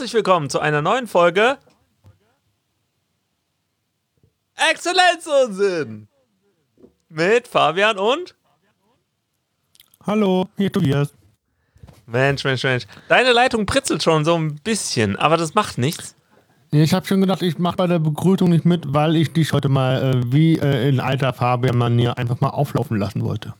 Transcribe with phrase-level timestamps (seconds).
[0.00, 1.58] Herzlich willkommen zu einer neuen Folge
[4.70, 6.08] Exzellenzunsinn
[7.10, 8.34] mit Fabian und
[10.06, 11.12] Hallo, hier Tobias.
[12.06, 12.86] Mensch, Mensch, Mensch.
[13.10, 16.16] Deine Leitung pritzelt schon so ein bisschen, aber das macht nichts.
[16.70, 19.68] Ich habe schon gedacht, ich mache bei der Begrüßung nicht mit, weil ich dich heute
[19.68, 23.52] mal äh, wie äh, in alter Fabian-Manier einfach mal auflaufen lassen wollte.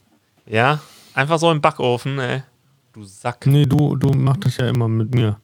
[0.46, 0.80] Ja,
[1.12, 2.44] einfach so im Backofen, ey.
[2.94, 3.44] Du Sack.
[3.44, 5.38] Nee, du, du machst das ja immer mit mir.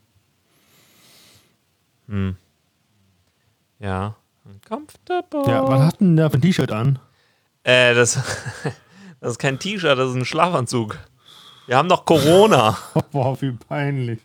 [2.09, 2.37] Hm.
[3.79, 4.17] Ja.
[4.69, 5.45] Comfortable.
[5.47, 6.99] Ja, was hast du denn da für ein T-Shirt an?
[7.65, 8.15] Äh, das,
[9.21, 10.99] das ist kein T-Shirt, das ist ein Schlafanzug.
[11.67, 12.79] Wir haben noch Corona.
[13.11, 14.21] Boah, wie peinlich.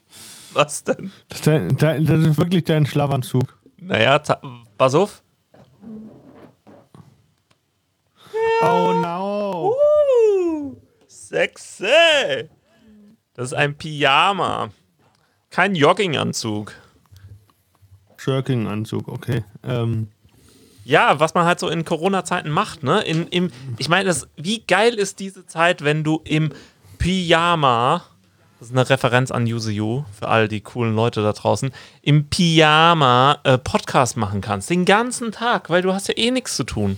[0.53, 1.11] Was denn?
[1.29, 3.57] Das ist, dein, dein, das ist wirklich dein Schlafanzug.
[3.77, 4.21] Naja,
[4.77, 5.23] pass auf.
[8.61, 9.75] Oh no.
[9.75, 10.75] Uh,
[11.07, 12.49] sexy.
[13.33, 14.69] Das ist ein Pyjama.
[15.49, 16.73] Kein Jogginganzug.
[18.25, 19.43] Jerking-Anzug, okay.
[19.63, 20.07] Ähm.
[20.83, 23.01] Ja, was man halt so in Corona-Zeiten macht, ne?
[23.01, 26.51] In, im, ich meine, wie geil ist diese Zeit, wenn du im
[26.97, 28.03] Pyjama,
[28.59, 32.29] das ist eine Referenz an Use You, für all die coolen Leute da draußen, im
[32.29, 34.69] Pyjama äh, Podcast machen kannst.
[34.69, 36.97] Den ganzen Tag, weil du hast ja eh nichts zu tun.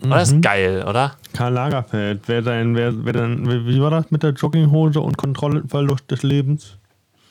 [0.00, 0.10] Mhm.
[0.10, 1.16] Das ist geil, oder?
[1.32, 6.10] Karl Lagerfeld, wer dein, wer, wer dann, wie war das mit der Jogginghose und Kontrollverlust
[6.10, 6.76] des Lebens?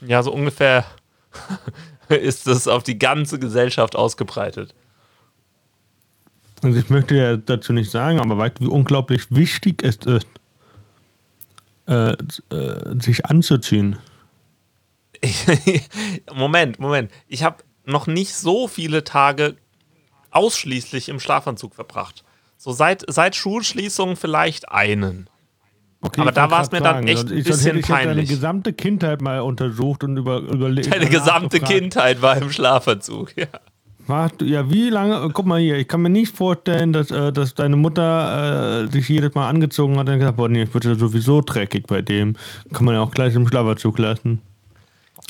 [0.01, 0.85] Ja, so ungefähr
[2.09, 4.73] ist das auf die ganze Gesellschaft ausgebreitet.
[6.61, 10.27] Also ich möchte ja dazu nicht sagen, aber weißt du, wie unglaublich wichtig es ist,
[11.87, 12.15] äh,
[12.49, 13.97] äh, sich anzuziehen.
[16.33, 17.11] Moment, Moment.
[17.27, 19.57] Ich habe noch nicht so viele Tage
[20.29, 22.23] ausschließlich im Schlafanzug verbracht.
[22.57, 25.30] So seit, seit Schulschließung vielleicht einen.
[26.03, 28.15] Okay, aber da war es mir dann echt ein bisschen ich peinlich.
[28.15, 30.91] deine gesamte Kindheit mal untersucht und über, überlegt.
[30.91, 33.47] Deine gesamte Kindheit war im Schlafanzug, ja.
[34.07, 35.29] Warte, ja, wie lange?
[35.31, 39.07] Guck mal hier, ich kann mir nicht vorstellen, dass, äh, dass deine Mutter äh, sich
[39.07, 42.35] jedes Mal angezogen hat und gesagt, boah, nee, ich würde ja sowieso dreckig bei dem.
[42.73, 44.41] Kann man ja auch gleich im Schlafanzug lassen.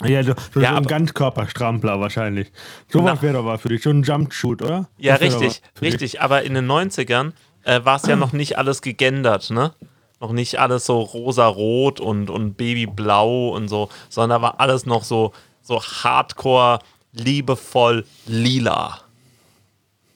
[0.06, 2.52] Ja, so, so, ja, so ein Ganzkörperstrampler wahrscheinlich.
[2.88, 4.88] Sowas wäre doch was für dich, so ein Jumpshoot, oder?
[4.98, 6.12] Ja, richtig, richtig.
[6.12, 6.22] Dich.
[6.22, 7.34] Aber in den 90ern
[7.64, 9.74] äh, war es ja noch nicht alles gegendert, ne?
[10.22, 15.34] Noch nicht alles so rosa-rot und, und babyblau und so, sondern war alles noch so,
[15.62, 16.80] so hardcore,
[17.12, 19.00] liebevoll lila.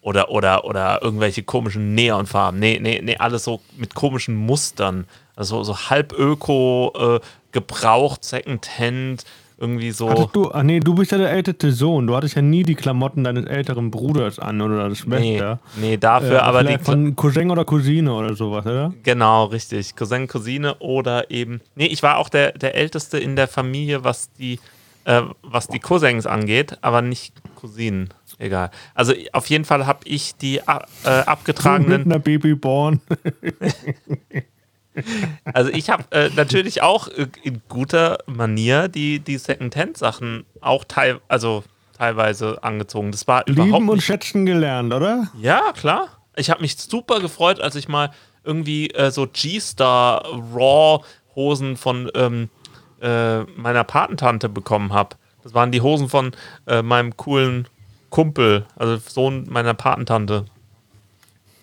[0.01, 2.59] Oder, oder, oder irgendwelche komischen Neonfarben.
[2.59, 5.07] Nee, nee, nee, alles so mit komischen Mustern.
[5.35, 7.19] Also so halb öko, äh,
[7.51, 9.25] gebraucht, Secondhand,
[9.57, 10.09] irgendwie so.
[10.09, 12.07] Hattest du, ach nee, du bist ja der älteste Sohn.
[12.07, 15.59] Du hattest ja nie die Klamotten deines älteren Bruders an oder des Schwester.
[15.75, 16.77] Nee, nee dafür äh, aber die.
[16.77, 18.93] Von Cousin oder Cousine oder sowas, oder?
[19.03, 19.95] Genau, richtig.
[19.95, 21.61] Cousin, Cousine oder eben.
[21.75, 24.59] Nee, ich war auch der, der Älteste in der Familie, was die,
[25.05, 28.09] äh, was die Cousins angeht, aber nicht Cousinen.
[28.37, 28.71] Egal.
[28.93, 31.99] Also auf jeden Fall habe ich die äh, abgetragenen.
[31.99, 32.99] Mit einer Babyborn.
[35.45, 41.19] Also ich habe äh, natürlich auch äh, in guter Manier die, die Second-Hand-Sachen auch teil,
[41.27, 41.63] also
[41.97, 43.11] teilweise angezogen.
[43.11, 45.29] Das war Lieben überhaupt nicht, und schätzen gelernt, oder?
[45.39, 46.09] Ja, klar.
[46.35, 48.11] Ich habe mich super gefreut, als ich mal
[48.43, 51.03] irgendwie äh, so G-Star Raw
[51.35, 52.49] Hosen von ähm,
[53.01, 55.15] äh, meiner Patentante bekommen habe.
[55.43, 56.31] Das waren die Hosen von
[56.65, 57.67] äh, meinem coolen
[58.09, 60.45] Kumpel, also Sohn meiner Patentante.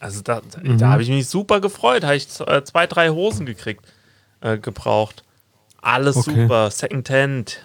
[0.03, 0.79] Also da, mhm.
[0.79, 2.03] da habe ich mich super gefreut.
[2.03, 3.85] Habe ich äh, zwei, drei Hosen gekriegt,
[4.41, 5.23] äh, gebraucht.
[5.81, 6.43] Alles okay.
[6.43, 6.71] super.
[6.73, 7.65] Secondhand.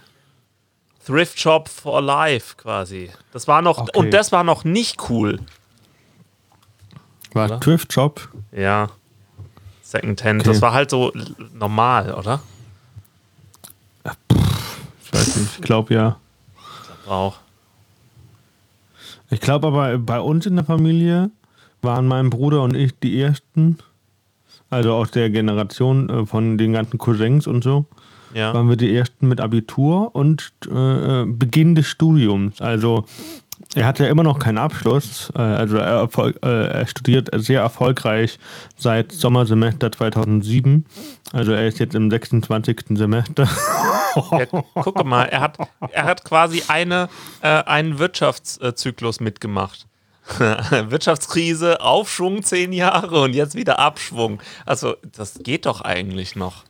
[1.03, 3.09] Thrift Shop for Life quasi.
[3.31, 3.98] Das war noch, okay.
[3.98, 5.40] und das war noch nicht cool.
[7.34, 7.59] War oder?
[7.59, 8.30] Thrift Shop?
[8.52, 8.90] Ja.
[9.81, 10.42] Secondhand.
[10.42, 10.50] Okay.
[10.50, 11.12] Das war halt so
[11.54, 12.42] normal, oder?
[14.04, 16.19] Ich weiß nicht, ich glaube ja.
[16.56, 17.36] Ich glaube auch.
[19.31, 21.31] Ich glaube aber bei uns in der Familie
[21.81, 23.77] waren mein Bruder und ich die ersten,
[24.69, 27.85] also aus der Generation äh, von den ganzen Cousins und so,
[28.33, 28.53] ja.
[28.53, 32.62] waren wir die ersten mit Abitur und äh, Beginn des Studiums.
[32.62, 33.06] Also
[33.75, 36.07] er hat ja immer noch keinen Abschluss, äh, also er,
[36.44, 38.38] äh, er, studiert sehr erfolgreich
[38.77, 40.85] seit Sommersemester 2007.
[41.33, 42.97] Also er ist jetzt im 26.
[42.97, 43.47] Semester.
[44.31, 45.57] Ja, guck mal, er hat,
[45.91, 47.07] er hat quasi eine,
[47.41, 49.85] äh, einen Wirtschaftszyklus mitgemacht.
[50.89, 54.41] Wirtschaftskrise, Aufschwung zehn Jahre und jetzt wieder Abschwung.
[54.65, 56.63] Also, das geht doch eigentlich noch.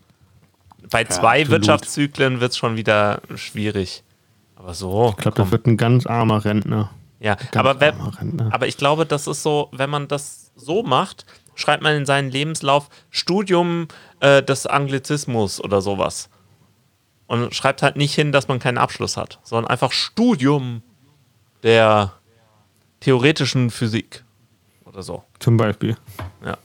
[0.89, 4.03] Bei zwei ja, Wirtschaftszyklen wird es schon wieder schwierig.
[4.55, 5.13] Aber so.
[5.17, 6.91] Ich glaube, das wird ein ganz armer Rentner.
[7.19, 7.95] Ja, aber, wenn,
[8.51, 11.25] aber ich glaube, das ist so, wenn man das so macht,
[11.55, 13.87] schreibt man in seinen Lebenslauf Studium
[14.19, 16.29] äh, des Anglizismus oder sowas.
[17.25, 20.83] Und schreibt halt nicht hin, dass man keinen Abschluss hat, sondern einfach Studium
[21.63, 22.13] der
[22.99, 24.23] theoretischen Physik
[24.85, 25.23] oder so.
[25.39, 25.97] Zum Beispiel.
[26.43, 26.57] Ja.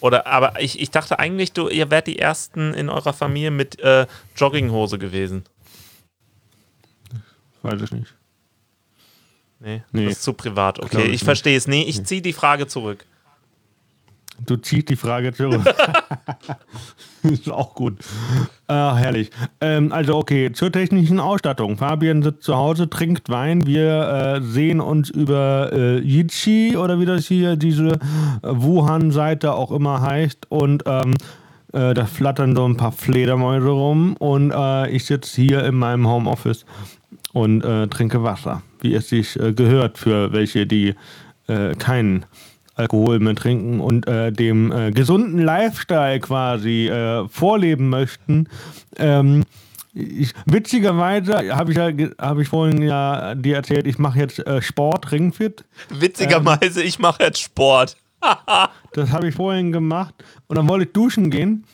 [0.00, 3.78] Oder, aber ich, ich dachte eigentlich, du, ihr wärt die Ersten in eurer Familie mit
[3.80, 4.06] äh,
[4.36, 5.44] Jogginghose gewesen.
[7.62, 8.14] Weiß ich nicht.
[9.60, 10.06] Nee, nee.
[10.06, 10.80] das ist zu privat.
[10.80, 11.68] Okay, ich, ich verstehe es.
[11.68, 13.06] Nee, ich ziehe die Frage zurück.
[14.46, 15.62] Du ziehst die Frage zurück.
[17.22, 17.98] ist auch gut.
[18.68, 19.30] Äh, herrlich.
[19.60, 21.76] Ähm, also, okay, zur technischen Ausstattung.
[21.76, 23.66] Fabian sitzt zu Hause, trinkt Wein.
[23.66, 27.98] Wir äh, sehen uns über äh, Yichi oder wie das hier diese äh,
[28.42, 30.46] Wuhan-Seite auch immer heißt.
[30.50, 31.14] Und ähm,
[31.72, 34.16] äh, da flattern so ein paar Fledermäuse rum.
[34.16, 36.64] Und äh, ich sitze hier in meinem Homeoffice
[37.32, 40.94] und äh, trinke Wasser, wie es sich gehört für welche, die
[41.78, 42.24] keinen
[42.74, 48.48] Alkohol mehr trinken und äh, dem äh, gesunden Lifestyle quasi äh, vorleben möchten.
[48.96, 49.44] Ähm,
[49.94, 54.62] ich, witzigerweise habe ich ja habe ich vorhin ja dir erzählt, ich mache jetzt äh,
[54.62, 55.64] Sport, Ringfit.
[55.90, 57.96] Witzigerweise, ähm, ich mache jetzt Sport.
[58.92, 60.14] das habe ich vorhin gemacht
[60.46, 61.66] und dann wollte ich duschen gehen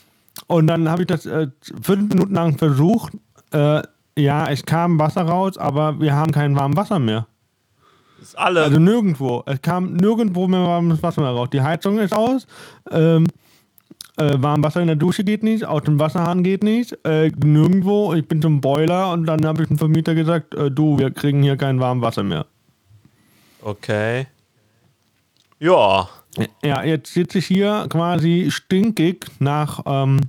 [0.47, 1.49] und dann habe ich das äh,
[1.83, 3.13] fünf Minuten lang versucht.
[3.53, 3.83] Äh,
[4.17, 7.27] ja, es kam Wasser raus, aber wir haben kein warmes Wasser mehr.
[8.21, 8.65] Ist alle.
[8.65, 9.43] Also nirgendwo.
[9.47, 11.49] Es kam nirgendwo mehr warmes Wasser mehr raus.
[11.53, 12.47] Die Heizung ist aus.
[12.91, 13.27] Ähm,
[14.19, 18.15] äh, warm Wasser in der Dusche geht nicht, aus dem Wasserhahn geht nicht, äh, nirgendwo.
[18.15, 21.43] Ich bin zum Boiler und dann habe ich dem Vermieter gesagt, äh, du, wir kriegen
[21.43, 22.47] hier kein warmes Wasser mehr.
[23.63, 24.27] Okay.
[25.61, 26.09] Ja.
[26.63, 30.21] Ja, jetzt sitze ich hier quasi stinkig nach, ähm,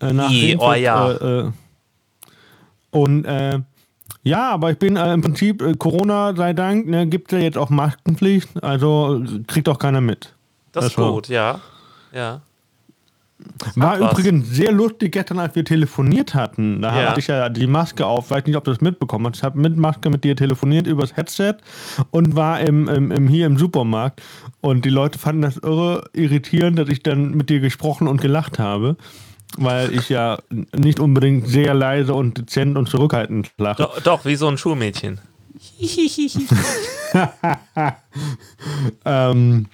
[0.00, 1.12] äh, nach I, oh ja.
[1.12, 1.50] Äh, äh,
[2.90, 3.24] und
[4.22, 7.44] ja, aber ich bin äh, im Prinzip, äh, Corona sei Dank, ne, gibt es ja
[7.44, 10.34] jetzt auch Maskenpflicht, also kriegt auch keiner mit.
[10.72, 11.60] Das, das ist gut, ja.
[12.12, 12.42] Ja.
[13.74, 16.82] War übrigens sehr lustig gestern, als wir telefoniert hatten.
[16.82, 17.08] Da ja.
[17.08, 18.30] hatte ich ja die Maske auf.
[18.30, 19.38] Weiß nicht, ob du das mitbekommen hast.
[19.38, 21.54] Ich habe mit Maske mit dir telefoniert übers Headset
[22.10, 24.20] und war im, im, im, hier im Supermarkt.
[24.60, 28.58] Und die Leute fanden das irre irritierend, dass ich dann mit dir gesprochen und gelacht
[28.58, 28.96] habe
[29.56, 30.38] weil ich ja
[30.76, 33.82] nicht unbedingt sehr leise und dezent und zurückhaltend lache.
[33.82, 35.20] Doch, doch wie so ein Schulmädchen.
[39.04, 39.66] ähm,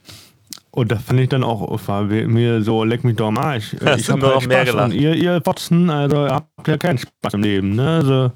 [0.71, 3.75] und das fand ich dann auch, war mir so, leck mich doch am Arsch.
[3.85, 4.93] Hast ich habe noch halt mehr gelacht.
[4.93, 7.89] ihr, ihr Fotzen, also ihr habt ja keinen Spaß im Leben, ne?
[7.89, 8.33] Also,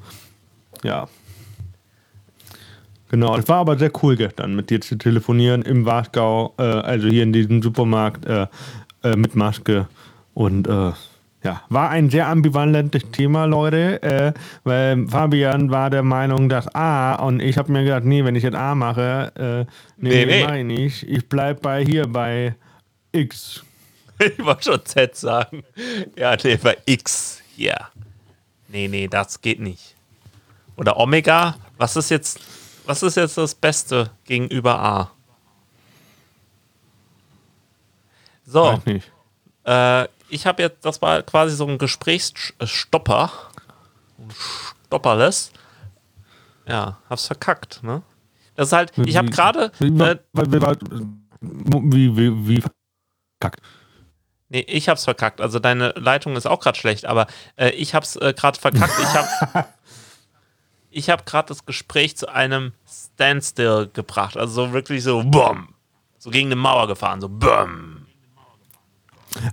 [0.83, 1.09] ja.
[3.11, 7.09] Genau, es war aber sehr cool gestern, mit dir zu telefonieren im Wasgau, äh, also
[7.09, 8.47] hier in diesem Supermarkt äh,
[9.03, 9.89] äh, mit Maske
[10.33, 10.93] und äh,
[11.43, 14.33] ja, war ein sehr ambivalentes Thema, Leute, äh,
[14.65, 18.43] weil Fabian war der Meinung, dass A und ich habe mir gedacht, nee, wenn ich
[18.43, 20.45] jetzt A mache, äh, nee, nee, nee.
[20.45, 21.03] mache ich nicht.
[21.05, 22.55] Ich bleibe bei hier bei
[23.13, 23.65] X.
[24.23, 25.65] Ich wollte schon Z sagen.
[26.15, 27.89] Ja, nee, bei X hier.
[28.69, 29.97] Nee, nee, das geht nicht.
[30.77, 32.39] Oder Omega, was ist jetzt,
[32.85, 35.11] was ist jetzt das Beste gegenüber A?
[38.45, 38.79] So.
[39.65, 43.31] Äh, ich habe jetzt, das war quasi so ein Gesprächsstopper.
[44.87, 45.53] Stopperless.
[46.67, 48.03] Ja, hab's verkackt, ne?
[48.55, 49.73] Das ist halt, ich habe gerade.
[49.81, 50.17] Äh,
[51.41, 52.63] wie, wie, wie
[53.41, 53.63] verkackt?
[54.51, 55.41] Nee, ich hab's verkackt.
[55.41, 57.27] Also deine Leitung ist auch gerade schlecht, aber
[57.57, 58.99] äh, ich hab's äh, gerade verkackt.
[59.01, 59.69] Ich habe
[60.91, 64.37] ich hab gerade das Gespräch zu einem Standstill gebracht.
[64.37, 65.75] Also so wirklich so, bumm.
[66.19, 68.00] So gegen eine Mauer gefahren, so, bumm.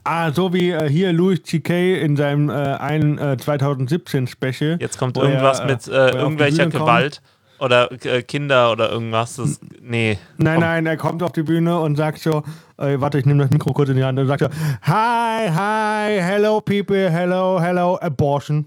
[0.04, 2.02] Ah, so wie äh, hier Louis C.K.
[2.02, 4.78] in seinem äh, einen äh, 2017 Special.
[4.80, 7.22] Jetzt kommt irgendwas er, mit äh, irgendwelcher Gewalt
[7.60, 9.36] oder äh, Kinder oder irgendwas.
[9.36, 10.18] Das, nee.
[10.38, 12.44] Nein, nein, er kommt auf die Bühne und sagt so,
[12.78, 14.50] äh, warte, ich nehme das Mikro kurz in die Hand und sagt so,
[14.84, 18.66] hi, hi, hello people, hello, hello, abortion.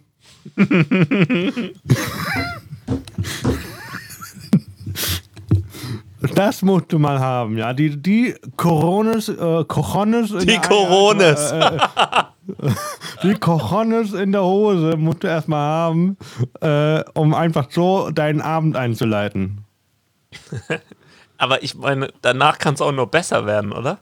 [6.34, 7.72] Das musst du mal haben, ja.
[7.72, 11.52] Die, die Coronas, äh, Cojones Die Corones.
[11.52, 11.78] Äh, äh,
[13.22, 16.16] die Cojones in der Hose musst du erstmal haben,
[16.60, 19.64] äh, um einfach so deinen Abend einzuleiten.
[21.38, 23.98] Aber ich meine, danach kann es auch nur besser werden, oder?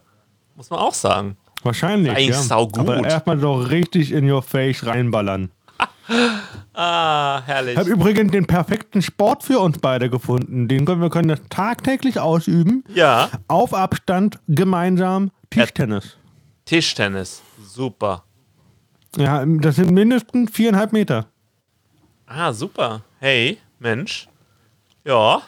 [0.56, 1.36] Muss man auch sagen.
[1.62, 2.10] Wahrscheinlich.
[2.10, 2.42] Eigentlich ja.
[2.42, 2.80] sau gut.
[2.80, 5.50] Aber erstmal so richtig in your face reinballern.
[6.78, 7.74] ah, herrlich.
[7.74, 10.68] Ich habe übrigens den perfekten Sport für uns beide gefunden.
[10.68, 12.84] Den können wir können das tagtäglich ausüben.
[12.94, 13.30] Ja.
[13.48, 16.16] Auf Abstand gemeinsam Tischtennis.
[16.64, 18.24] Tischtennis, super.
[19.16, 21.26] Ja, das sind mindestens viereinhalb Meter.
[22.26, 23.02] Ah, super.
[23.20, 24.28] Hey, Mensch.
[25.04, 25.42] Ja.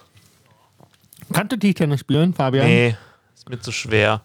[1.33, 2.67] Kannst du Tischtennis spielen, Fabian?
[2.67, 2.97] Nee,
[3.35, 4.23] ist mir zu schwer.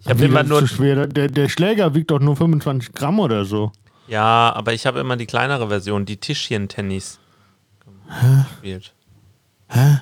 [0.00, 0.60] Ich habe immer nur.
[0.60, 1.06] Zu schwer?
[1.06, 3.72] Der, der Schläger wiegt doch nur 25 Gramm oder so.
[4.06, 7.18] Ja, aber ich habe immer die kleinere Version, die Tischchen-Tennis
[8.50, 8.92] gespielt.
[9.68, 10.00] Hä?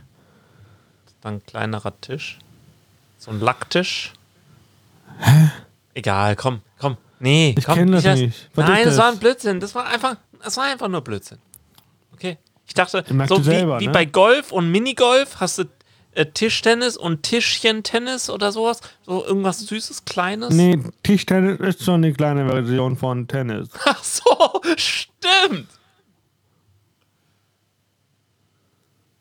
[1.21, 2.39] Dann ein kleinerer Tisch.
[3.19, 4.13] So ein Lacktisch.
[5.21, 5.51] Hä?
[5.95, 6.97] Egal, komm, komm.
[7.21, 7.75] Nee, Ich komm.
[7.77, 8.51] kenn das nicht.
[8.55, 9.15] Was Nein, ist das war das?
[9.15, 9.61] ein Blödsinn.
[9.61, 11.39] Das war einfach, das war einfach nur Blödsinn.
[12.13, 12.39] Okay.
[12.67, 13.93] Ich dachte, so selber, wie, wie ne?
[13.93, 15.65] bei Golf und Minigolf hast du
[16.15, 18.81] äh, Tischtennis und Tischchen-Tennis oder sowas.
[19.05, 20.51] So irgendwas Süßes, Kleines.
[20.51, 23.69] Nee, Tischtennis ist schon die kleine Version von Tennis.
[23.85, 25.69] Ach so, stimmt.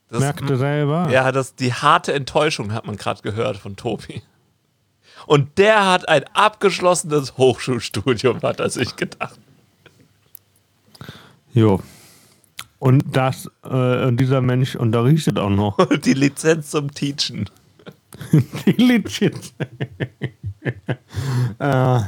[0.10, 1.10] Das, Merkt ihr selber?
[1.10, 4.22] Ja, das, die harte Enttäuschung hat man gerade gehört von Tobi.
[5.26, 9.40] Und der hat ein abgeschlossenes Hochschulstudium, hat er sich gedacht.
[11.54, 11.80] Jo.
[12.82, 15.78] Und das, äh, und dieser Mensch unterrichtet auch noch.
[16.04, 17.48] Die Lizenz zum Teachen.
[18.66, 19.54] Die Lizenz.
[21.60, 22.00] äh,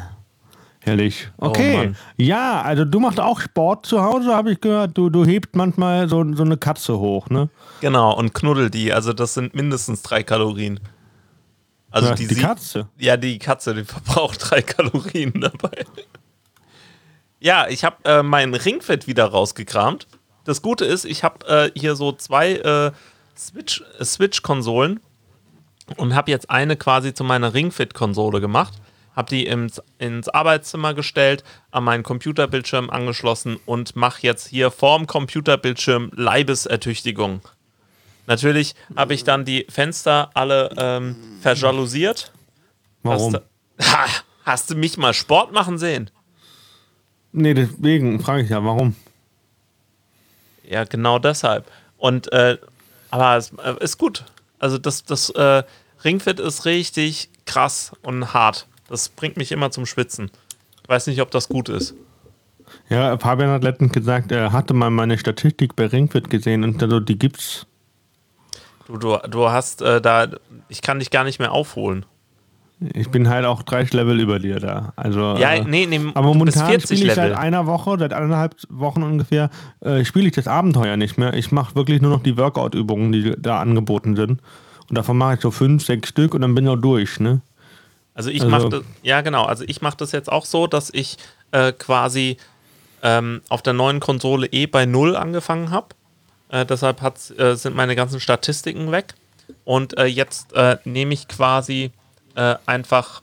[0.80, 1.30] herrlich.
[1.38, 1.77] Okay.
[1.77, 1.96] Mann.
[2.18, 4.98] ja, also du machst auch Sport zu Hause, habe ich gehört.
[4.98, 7.50] Du, du hebst manchmal so, so eine Katze hoch, ne?
[7.82, 8.92] Genau, und knuddel die.
[8.92, 10.80] Also, das sind mindestens drei Kalorien.
[11.92, 12.88] Also, Ja, die, die Katze.
[12.98, 15.86] Ja, die Katze, die verbraucht drei Kalorien dabei.
[17.39, 20.08] Ja, ich habe äh, mein Ringfit wieder rausgekramt.
[20.44, 22.92] Das Gute ist, ich habe äh, hier so zwei äh,
[23.38, 25.00] Switch- äh, Switch-Konsolen
[25.98, 28.74] und habe jetzt eine quasi zu meiner Ringfit-Konsole gemacht.
[29.16, 35.06] Habe die ins, ins Arbeitszimmer gestellt, an meinen Computerbildschirm angeschlossen und mache jetzt hier vorm
[35.06, 37.42] Computerbildschirm Leibesertüchtigung.
[38.26, 42.32] Natürlich habe ich dann die Fenster alle ähm, verjalousiert.
[43.04, 43.36] Warum?
[43.36, 43.44] Hast
[43.80, 44.06] du, ha,
[44.46, 46.10] hast du mich mal Sport machen sehen?
[47.34, 48.96] Nee, deswegen frage ich ja, warum?
[50.63, 51.70] Ja, genau deshalb.
[51.98, 52.58] Und äh,
[53.12, 54.25] aber es äh, ist gut.
[54.60, 55.63] Also das, das äh,
[56.03, 58.67] Ringfit ist richtig krass und hart.
[58.88, 60.32] Das bringt mich immer zum Schwitzen.
[60.82, 61.96] Ich weiß nicht, ob das gut ist.
[62.89, 67.00] Ja, Fabian hat letztens gesagt, er hatte mal meine Statistik bei Ringfit gesehen und also
[67.00, 67.65] die gibt's.
[68.88, 70.27] Du, du, du hast äh, da,
[70.67, 72.05] ich kann dich gar nicht mehr aufholen.
[72.80, 74.92] Ich bin halt auch 30 Level über dir da.
[74.98, 78.56] Also, Ja, äh, nee, nee, aber momentan 40 spiele ich seit einer Woche, seit eineinhalb
[78.70, 79.50] Wochen ungefähr,
[79.80, 81.34] äh, spiele ich das Abenteuer nicht mehr.
[81.34, 84.42] Ich mache wirklich nur noch die Workout-Übungen, die da angeboten sind.
[84.89, 87.42] Und davon mache ich so fünf, sechs Stück und dann bin ich auch durch, ne?
[88.15, 90.89] Also ich Also- mache das, ja genau, also ich mache das jetzt auch so, dass
[90.94, 91.18] ich
[91.51, 92.38] äh, quasi
[93.01, 95.88] ähm, auf der neuen Konsole eh bei Null angefangen habe.
[96.50, 99.13] Äh, deshalb äh, sind meine ganzen Statistiken weg.
[99.65, 100.53] Und äh, jetzt
[100.86, 101.92] nehme ich quasi
[102.36, 103.22] äh, einfach,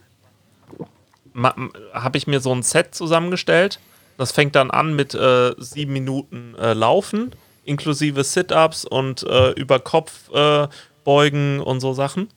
[1.92, 3.78] habe ich mir so ein Set zusammengestellt.
[4.18, 7.30] Das fängt dann an mit äh, sieben Minuten äh, Laufen,
[7.64, 10.68] inklusive Sit-Ups und äh, über Kopf äh,
[11.04, 12.28] beugen und so Sachen.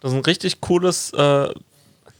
[0.00, 1.48] Das ist ein richtig cooles, äh,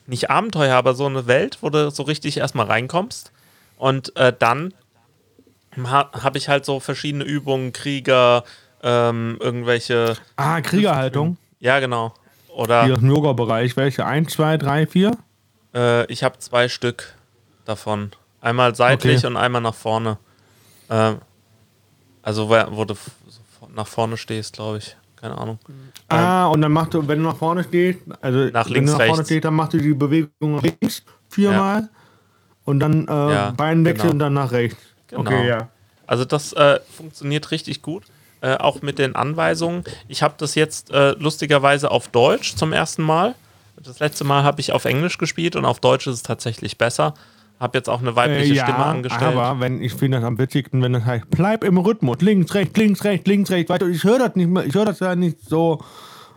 [0.06, 3.32] nicht Abenteuer, aber so eine Welt, wo du so richtig erstmal reinkommst.
[3.76, 4.74] Und äh, dann
[5.76, 8.44] ha habe ich halt so verschiedene Übungen, Krieger,
[8.82, 11.36] ähm, irgendwelche, Ah, Kriegerhaltung.
[11.60, 12.14] ja genau.
[12.58, 13.76] Oder Hier im Yoga-Bereich.
[13.76, 14.04] Welche?
[14.04, 15.12] Eins, zwei, drei, vier?
[15.74, 17.14] äh, ich habe zwei Stück
[17.64, 18.10] davon.
[18.40, 19.26] Einmal seitlich Okay.
[19.28, 20.18] und einmal nach vorne.
[20.90, 21.18] Ähm,
[22.20, 22.94] also wo, du
[23.74, 24.96] nach vorne stehst, glaube ich.
[25.14, 25.60] Keine Ahnung.
[26.08, 28.98] Ah, und dann machst du, wenn du nach vorne stehst, also Nach wenn links, du
[28.98, 31.88] nach vorne stehst, dann machst du die Bewegung nach links viermal
[32.64, 34.12] und dann äh, Ja, Bein wechseln genau.
[34.14, 34.82] und dann nach rechts.
[35.06, 35.20] Genau.
[35.22, 35.68] Okay, ja.
[36.08, 38.04] Also das äh, funktioniert richtig gut.
[38.40, 39.82] Äh, auch mit den Anweisungen.
[40.06, 43.34] Ich habe das jetzt äh, lustigerweise auf Deutsch zum ersten Mal.
[43.82, 47.14] Das letzte Mal habe ich auf Englisch gespielt und auf Deutsch ist es tatsächlich besser.
[47.58, 49.36] Habe jetzt auch eine weibliche Äh, ja, Stimme angestellt.
[49.36, 52.76] aber wenn ich finde das am witzigsten, wenn das heißt, bleib im Rhythmus, links, rechts,
[52.78, 53.86] links, rechts, links, rechts, weiter.
[53.88, 55.80] Ich höre das nicht mehr, ich höre das ja nicht so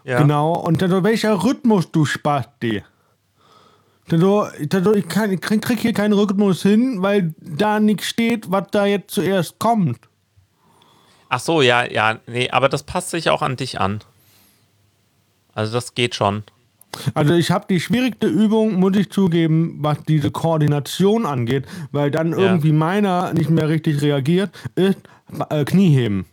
[0.03, 0.20] ja.
[0.20, 0.53] genau.
[0.53, 2.84] Und dann so, welcher Rhythmus du Spasti?
[4.08, 7.79] Dann so, dann so, ich, kann, ich krieg, krieg hier keinen Rhythmus hin, weil da
[7.79, 10.00] nichts steht, was da jetzt zuerst kommt.
[11.34, 14.02] Ach so, ja, ja, nee, aber das passt sich auch an dich an.
[15.54, 16.44] Also das geht schon.
[17.14, 22.34] Also ich habe die schwierigste Übung, muss ich zugeben, was diese Koordination angeht, weil dann
[22.34, 24.98] irgendwie meiner nicht mehr richtig reagiert, ist
[25.50, 26.26] äh, Knieheben.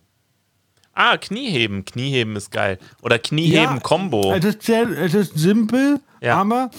[0.94, 1.84] Ah, Knieheben.
[1.84, 2.80] Knieheben ist geil.
[3.00, 4.32] Oder Knieheben-Kombo.
[4.34, 6.38] Es ist, sehr, es ist simpel, Ja.
[6.40, 6.70] aber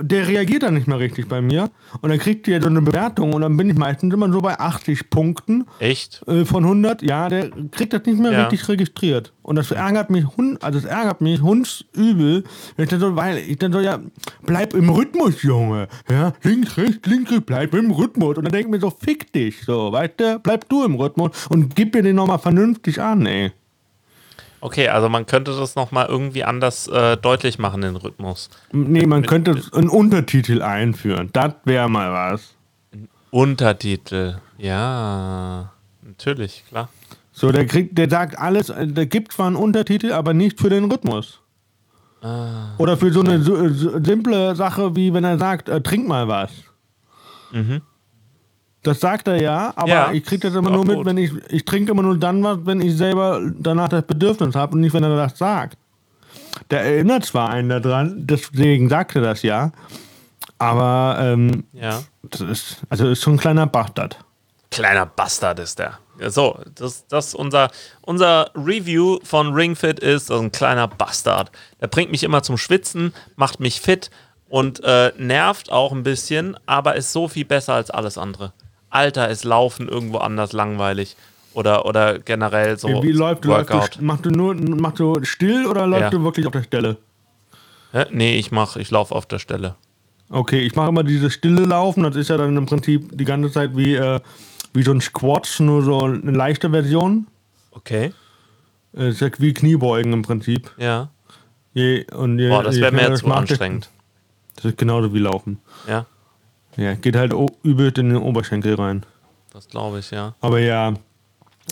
[0.00, 1.70] der reagiert dann nicht mehr richtig bei mir.
[2.00, 4.58] Und dann kriegt ihr so eine Bewertung und dann bin ich meistens immer so bei
[4.58, 6.22] 80 Punkten Echt?
[6.26, 7.02] äh, von 100.
[7.02, 8.46] Ja, der kriegt das nicht mehr Ja.
[8.46, 9.32] richtig registriert.
[9.42, 12.44] Und das ärgert mich, hund, also das ärgert mich hundsübel.
[12.76, 13.98] Ich dann so, weil ich dann so, ja,
[14.44, 15.88] bleib im Rhythmus, Junge.
[16.10, 18.36] Ja, links, rechts, links, rechts, bleib im Rhythmus.
[18.36, 21.46] Und dann denke ich mir so, fick dich, so, weißt du, bleib du im Rhythmus
[21.48, 23.52] und gib mir den nochmal vernünftig an, ey.
[24.60, 28.50] Okay, also man könnte das nochmal irgendwie anders äh, deutlich machen, den Rhythmus.
[28.72, 31.30] Nee, man könnte einen Untertitel einführen.
[31.32, 32.54] Das wäre mal was.
[33.30, 35.70] Untertitel, ja,
[36.02, 36.88] natürlich, klar.
[37.30, 40.90] So, der kriegt, der sagt alles, der gibt zwar einen Untertitel, aber nicht für den
[40.90, 41.40] Rhythmus.
[42.20, 46.08] Ah, Oder für so eine so, so simple Sache, wie wenn er sagt, äh, trink
[46.08, 46.50] mal was.
[47.52, 47.82] Mhm.
[48.88, 51.66] Das sagt er ja, aber Ja, ich kriege das immer nur mit, wenn ich, ich
[51.66, 55.04] trinke immer nur dann was, wenn ich selber danach das Bedürfnis habe und nicht, wenn
[55.04, 55.76] er das sagt.
[56.70, 59.72] Der erinnert zwar einen daran, deswegen sagt er das ja,
[60.56, 62.00] aber ähm, ja.
[62.22, 64.18] das ist, also ist schon ein kleiner Bastard.
[64.70, 65.98] Kleiner Bastard ist der.
[66.28, 71.52] So, das, das unser, unser Review von Ring Fit ist ein kleiner Bastard.
[71.82, 74.10] Der bringt mich immer zum Schwitzen, macht mich fit
[74.48, 78.54] und äh, nervt auch ein bisschen, aber ist so viel besser als alles andere.
[78.90, 81.16] Alter, ist Laufen irgendwo anders langweilig.
[81.54, 83.48] Oder, oder generell so Wie läuft du?
[83.48, 83.96] Läufst Workout.
[83.98, 86.10] du machst du nur machst du still oder läufst Ja.
[86.10, 86.96] du wirklich auf der Stelle?
[87.92, 88.04] Hä?
[88.10, 89.74] Nee, ich mach, ich laufe auf der Stelle.
[90.30, 93.50] Okay, ich mache immer dieses stille Laufen, das ist ja dann im Prinzip die ganze
[93.50, 94.20] Zeit wie, äh,
[94.74, 97.26] wie so ein Squat, nur so eine leichte Version.
[97.70, 98.12] Okay.
[98.94, 100.70] Äh, ist ja wie Kniebeugen im Prinzip.
[100.76, 101.08] Ja.
[101.72, 103.90] Je, und je, Boah, das wäre mir schneller zu das anstrengend.
[104.56, 105.60] Das ist genauso wie Laufen.
[105.88, 106.04] Ja,
[106.76, 109.04] Ja, geht halt übel in den Oberschenkel rein.
[109.52, 110.34] das glaube ich, ja.
[110.40, 110.94] Aber ja,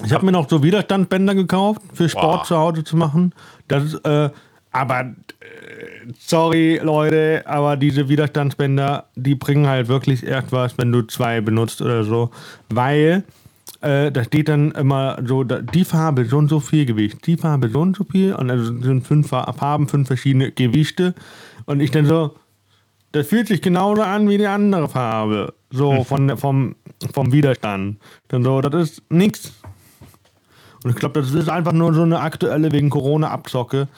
[0.05, 2.45] ich habe mir noch so Widerstandbänder gekauft, für Sport Boah.
[2.45, 3.33] zu Hause zu machen.
[3.69, 4.31] Das ist, äh,
[4.73, 5.15] aber, äh,
[6.19, 11.81] sorry Leute, aber diese Widerstandsbänder, die bringen halt wirklich erst was, wenn du zwei benutzt
[11.81, 12.31] oder so.
[12.69, 13.25] Weil,
[13.81, 17.37] äh, da steht dann immer so, da, die Farbe so und so viel Gewicht, die
[17.37, 18.35] Farbe so und so viel.
[18.35, 21.15] Und also sind fünf Fa- Farben, fünf verschiedene Gewichte.
[21.65, 22.35] Und ich dann so,
[23.17, 25.55] das fühlt sich genauso an wie die andere Farbe.
[25.71, 26.77] So von, der- vom,
[27.13, 27.99] vom Widerstand.
[28.29, 29.53] Dann so, das ist nix.
[30.85, 33.89] Und ich glaube, das ist einfach nur so eine aktuelle wegen Corona-Abzocke.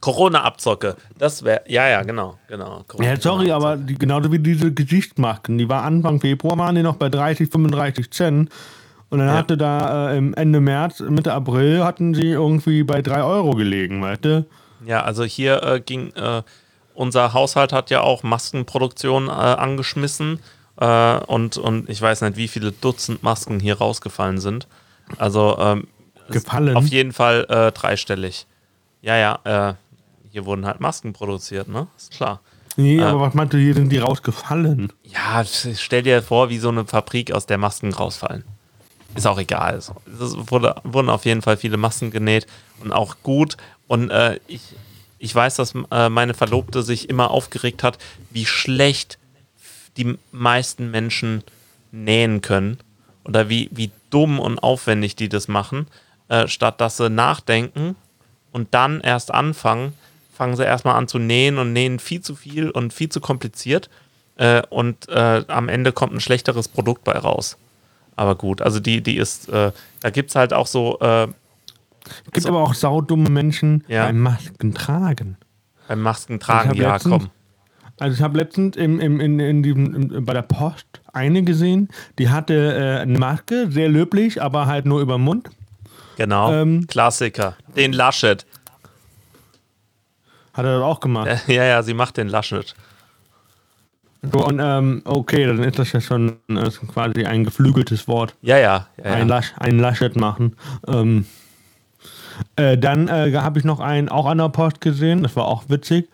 [0.00, 0.96] Corona-Abzocke.
[1.16, 2.84] Das wäre, ja, ja, genau, genau.
[3.00, 6.96] Ja, sorry, aber die, genauso wie diese Gesichtsmasken, die war Anfang Februar, waren die noch
[6.96, 8.50] bei 30, 35 Cent.
[9.10, 9.34] Und dann Ja.
[9.34, 14.24] hatte da äh, Ende März, Mitte April, hatten sie irgendwie bei 3 Euro gelegen, weißt
[14.24, 14.46] du?
[14.86, 16.42] Ja, also hier äh, ging, äh,
[16.94, 20.40] unser Haushalt hat ja auch Maskenproduktion äh, angeschmissen
[20.78, 24.66] äh, und, und ich weiß nicht, wie viele Dutzend Masken hier rausgefallen sind.
[25.18, 25.88] Also ähm,
[26.30, 26.76] Gefallen?
[26.76, 28.46] auf jeden Fall äh, dreistellig.
[29.02, 29.38] Ja, ja,
[29.70, 29.74] äh,
[30.30, 31.88] hier wurden halt Masken produziert, ne?
[31.96, 32.40] Ist klar.
[32.76, 33.10] Nee, Ah.
[33.10, 34.92] aber was meinst du, hier sind die rausgefallen?
[35.04, 38.44] Ja, stell dir vor, wie so eine Fabrik, aus der Masken rausfallen.
[39.14, 39.74] Ist auch egal.
[39.74, 42.46] Es es wurde, wurden auf jeden Fall viele Masken genäht
[42.82, 43.58] und auch gut.
[43.88, 44.62] Und äh, ich,
[45.22, 47.98] ich weiß, dass äh, meine Verlobte sich immer aufgeregt hat,
[48.30, 49.18] wie schlecht
[49.96, 51.44] die meisten Menschen
[51.92, 52.78] nähen können
[53.24, 55.86] oder wie, wie dumm und aufwendig die das machen,
[56.28, 57.94] äh, statt dass sie nachdenken
[58.50, 59.92] und dann erst anfangen,
[60.34, 63.90] fangen sie erstmal an zu nähen und nähen viel zu viel und viel zu kompliziert
[64.38, 67.56] äh, und äh, am Ende kommt ein schlechteres Produkt bei raus.
[68.16, 70.98] Aber gut, also die, die ist, äh, da gibt es halt auch so
[72.06, 74.06] äh, Gibt aber auch saudumme Menschen, Ja.
[74.06, 75.36] die Masken tragen.
[75.88, 77.30] beim Ich Maskentragen, hab ja, letztens- komm.
[78.00, 81.88] Also ich habe letztens im, im, in, in diesem, im, bei der Post eine gesehen,
[82.18, 85.50] die hatte äh, eine Maske, sehr löblich, aber halt nur über den Mund.
[86.16, 86.52] Genau.
[86.52, 87.56] Ähm, Klassiker.
[87.76, 88.44] Den Laschet.
[90.52, 91.28] Hat er das auch gemacht.
[91.46, 92.74] Ja, ja, sie macht den Laschet.
[94.22, 98.34] So, und ähm, okay, dann ist das ja schon äh, ist quasi ein geflügeltes Wort.
[98.40, 98.86] Ja, ja.
[98.96, 99.36] ja, Ein, ja.
[99.36, 100.56] Lasch, ein Laschet machen.
[100.86, 101.26] Ähm,
[102.56, 105.64] äh, dann äh, habe ich noch einen auch an der Post gesehen, das war auch
[105.68, 106.08] witzig.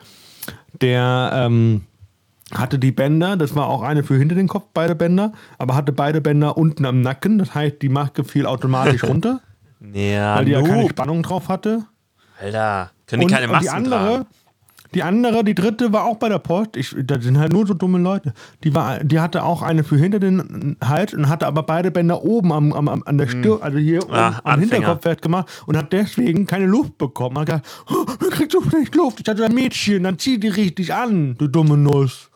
[0.80, 1.82] Der ähm,
[2.54, 5.92] hatte die Bänder, das war auch eine für hinter den Kopf, beide Bänder, aber hatte
[5.92, 7.38] beide Bänder unten am Nacken.
[7.38, 9.40] Das heißt, die Maske fiel automatisch runter,
[9.92, 10.88] Ja, weil die ja keine.
[10.88, 11.84] Spannung drauf hatte.
[12.40, 14.26] Alter, können die Und, keine und Masken die andere, tragen?
[14.94, 16.76] Die andere, die dritte war auch bei der Post.
[16.76, 18.32] Ich, das sind halt nur so dumme Leute.
[18.64, 22.24] Die, war, die hatte auch eine für hinter den Hals und hatte aber beide Bänder
[22.24, 24.60] oben am, am, am, an der Stirn, also hier Ah, am.
[24.60, 27.38] Hinterkopf festgemacht und hat deswegen keine Luft bekommen.
[27.38, 29.20] Hat gesagt, oh, man kriegt so schlecht Luft.
[29.20, 32.30] Ich hatte ein Mädchen, dann zieh die richtig an, du dumme Nuss.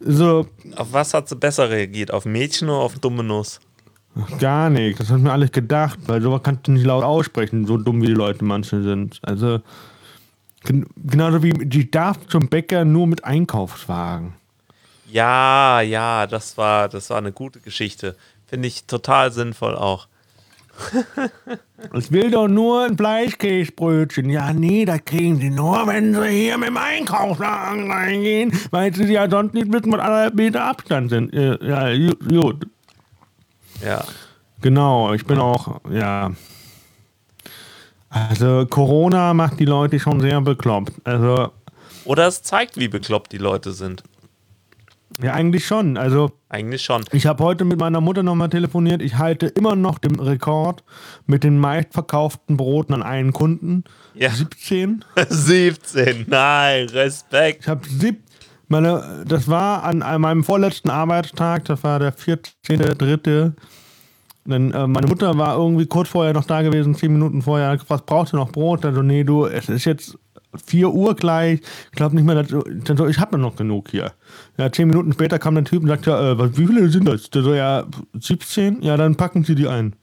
[0.00, 2.12] So, Auf was hat sie besser reagiert?
[2.12, 3.60] Auf Mädchen oder auf dumme Nuss?
[4.40, 4.98] gar nicht.
[4.98, 8.06] Das hat mir alles gedacht, weil sowas kannst du nicht laut aussprechen, so dumm wie
[8.06, 9.20] die Leute manche sind.
[9.22, 9.60] Also,
[10.64, 14.34] gen genauso wie die darf zum Bäcker nur mit Einkaufswagen.
[15.10, 18.16] Ja, ja, das war, das war eine gute Geschichte.
[18.46, 20.06] Finde ich total sinnvoll auch.
[21.94, 24.30] Ich will doch nur ein Fleischkäsebrötchen.
[24.30, 29.04] Ja, nee, das kriegen sie nur, wenn sie hier mit dem Einkaufswagen reingehen, weil sie
[29.12, 31.32] ja sonst nicht wissen, was anderthalb Meter Abstand sind.
[31.32, 31.88] Äh, Ja,
[32.28, 32.66] gut.
[33.84, 34.04] Ja.
[34.60, 36.32] Genau, ich bin auch, ja.
[38.10, 40.92] Also, Corona macht die Leute schon sehr bekloppt.
[41.04, 41.50] Also,
[42.04, 44.02] Oder es zeigt, wie bekloppt die Leute sind.
[45.20, 45.96] Ja, eigentlich schon.
[45.96, 47.04] Also eigentlich schon.
[47.10, 49.02] Ich habe heute mit meiner Mutter nochmal telefoniert.
[49.02, 50.84] Ich halte immer noch den Rekord
[51.26, 53.82] mit den meistverkauften Broten an einen Kunden.
[54.14, 54.30] Ja.
[54.30, 55.04] 17.
[55.28, 57.62] 17, nein, Respekt.
[57.62, 58.22] Ich habe sieb
[58.68, 63.52] meine, das war an, an, meinem vorletzten Arbeitstag, das war der 14.3.
[64.48, 67.78] Dann, äh, meine Mutter war irgendwie kurz vorher noch da gewesen, zehn Minuten vorher.
[67.88, 68.84] Was brauchst du noch Brot?
[68.84, 70.18] Also, nee, du, es ist jetzt
[70.64, 71.60] 4 Uhr gleich.
[71.90, 74.12] Ich glaube nicht mehr, dass, dann so, ich habe noch genug hier.
[74.56, 77.28] Ja, zehn Minuten später kam der Typ und sagte, äh, wie viele sind das?
[77.30, 77.84] Der so, ja,
[78.18, 78.82] 17?
[78.82, 79.94] Ja, dann packen Sie die ein.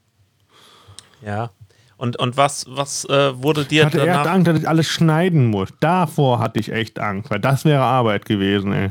[1.24, 1.50] Ja.
[1.96, 4.18] Und, und was, was äh, wurde dir ich hatte danach...
[4.18, 5.70] erst Angst, dass ich alles schneiden muss.
[5.80, 8.90] Davor hatte ich echt Angst, weil das wäre Arbeit gewesen, ey.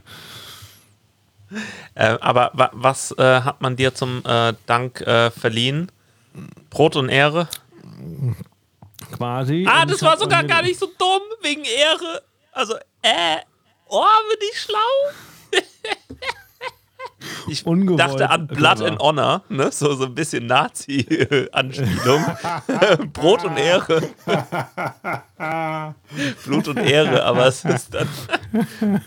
[1.94, 5.92] Äh, aber wa was äh, hat man dir zum äh, Dank äh, verliehen?
[6.70, 7.48] Brot und Ehre?
[9.12, 9.66] quasi.
[9.68, 12.24] Ah, das war sogar gar nicht so dumm, wegen Ehre.
[12.52, 13.38] Also, äh,
[13.88, 14.80] oh, bin ich schlau?
[17.48, 18.00] ich Ungewollt.
[18.00, 19.72] dachte an Blood and Honor, ne?
[19.72, 22.26] so, so ein bisschen Nazi-Anspielung.
[23.14, 24.02] Brot und Ehre.
[26.46, 28.08] Blut und Ehre, aber es ist dann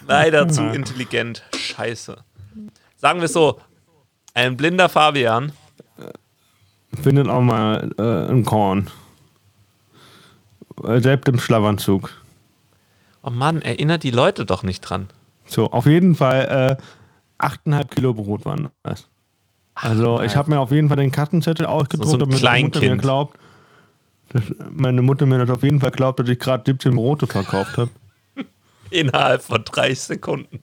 [0.07, 1.43] leider zu intelligent.
[1.57, 2.17] Scheiße.
[2.97, 3.61] Sagen wir es so:
[4.35, 5.53] Ein blinder Fabian
[7.03, 8.91] findet auch mal äh, ein Korn.
[10.85, 12.11] Äh, selbst im Schlafanzug.
[13.23, 15.09] Oh Mann, erinnert die Leute doch nicht dran.
[15.47, 16.83] So, auf jeden Fall äh,
[17.39, 19.09] 8,5 Kilo Brot waren das.
[19.75, 22.81] Also, ich habe mir auf jeden Fall den Kassenzettel ausgedruckt, so, so damit meine Mutter
[22.81, 23.39] mir glaubt,
[24.31, 27.79] dass meine Mutter mir das auf jeden Fall glaubt, dass ich gerade 17 Brote verkauft
[27.79, 27.91] habe.
[28.91, 30.61] Innerhalb von 30 Sekunden.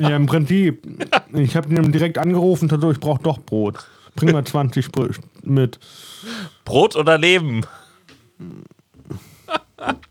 [0.00, 0.86] Ja, im Prinzip.
[1.32, 3.86] Ich habe ihn direkt angerufen und gesagt, ich brauche doch Brot.
[4.14, 4.88] Bring mal 20
[5.42, 5.78] mit.
[6.64, 7.62] Brot oder Leben?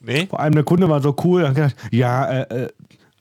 [0.00, 0.26] nee.
[0.26, 2.68] Vor allem der Kunde war so cool, hat ja, äh, äh,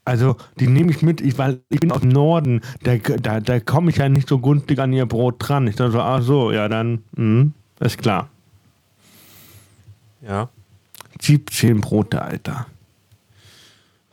[0.08, 3.60] also die nehme ich mit, ich, weil ich bin aus dem Norden, da, da, da
[3.60, 5.68] komme ich ja nicht so günstig an ihr Brot dran.
[5.68, 7.50] Ich dachte so, ach so, ja dann, mh,
[7.82, 8.30] ist klar.
[10.26, 10.50] Ja.
[11.20, 12.68] 17 Brote, Alter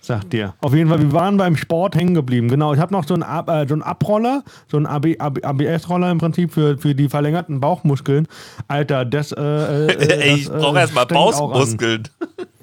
[0.05, 0.55] sagt dir.
[0.61, 2.49] Auf jeden Fall, wir waren beim Sport hängen geblieben.
[2.49, 5.43] Genau, ich habe noch so einen, Ab, äh, so einen Abroller, so einen AB, AB,
[5.43, 8.29] ABS-Roller im Prinzip für, für die verlängerten Bauchmuskeln.
[8.69, 9.33] Alter, das.
[9.33, 9.87] Äh, äh,
[10.21, 12.09] Ey, ich brauche äh, erstmal Bauchmuskeln.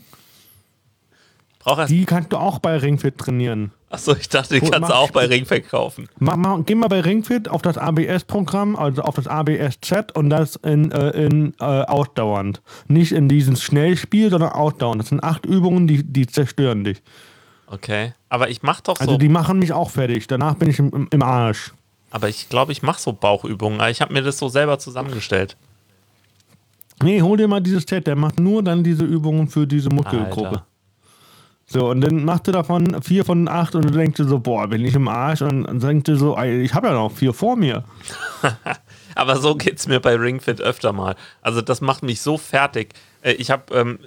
[1.88, 3.72] die kannst du auch bei Ringfit trainieren.
[3.90, 6.08] Achso, ich dachte, die kannst du auch bei Ringfit kaufen.
[6.18, 10.56] Mach, mach, geh mal bei Ringfit auf das ABS-Programm, also auf das ABS-Z und das
[10.58, 12.62] in, äh, in äh, ausdauernd.
[12.88, 15.02] Nicht in diesem Schnellspiel, sondern ausdauernd.
[15.02, 17.02] Das sind acht Übungen, die, die zerstören dich.
[17.68, 18.14] Okay.
[18.30, 19.02] Aber ich mach doch so.
[19.02, 20.28] Also die machen mich auch fertig.
[20.28, 21.74] Danach bin ich im, im Arsch.
[22.12, 23.82] Aber ich glaube, ich mache so Bauchübungen.
[23.90, 25.58] Ich habe mir das so selber zusammengestellt.
[27.04, 28.08] Nee, hol dir mal dieses Set.
[28.08, 30.48] Der macht nur dann diese Übungen für diese Muskelgruppe.
[30.48, 30.66] Alter.
[31.72, 34.68] So, und dann machst du davon vier von acht und du denkst dir so, boah,
[34.68, 35.42] bin ich im Arsch.
[35.42, 37.86] Und dann denkst du so, ich habe ja noch vier vor mir.
[39.16, 41.16] Aber so geht es mir bei Ringfit öfter mal.
[41.42, 42.94] Also das macht mich so fertig.
[43.22, 44.00] Äh, ich habe, ähm,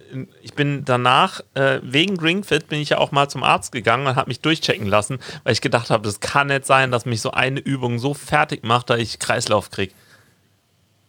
[0.42, 4.16] ich bin danach äh, wegen Ringfit bin ich ja auch mal zum Arzt gegangen und
[4.16, 7.30] habe mich durchchecken lassen, weil ich gedacht habe, das kann nicht sein, dass mich so
[7.30, 9.94] eine Übung so fertig macht, dass ich Kreislauf kriege.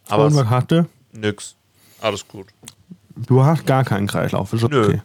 [0.08, 0.86] Aber und was hatte?
[1.12, 1.54] Nix.
[2.00, 2.46] Alles gut.
[3.14, 4.74] Du hast gar keinen Kreislauf, ist okay.
[4.74, 4.98] Nö.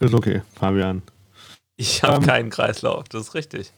[0.00, 1.02] Ist okay, Fabian.
[1.76, 3.72] Ich habe ähm, keinen Kreislauf, das ist richtig.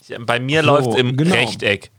[0.00, 1.34] Ich, bei mir so, läuft im genau.
[1.34, 1.90] Rechteck.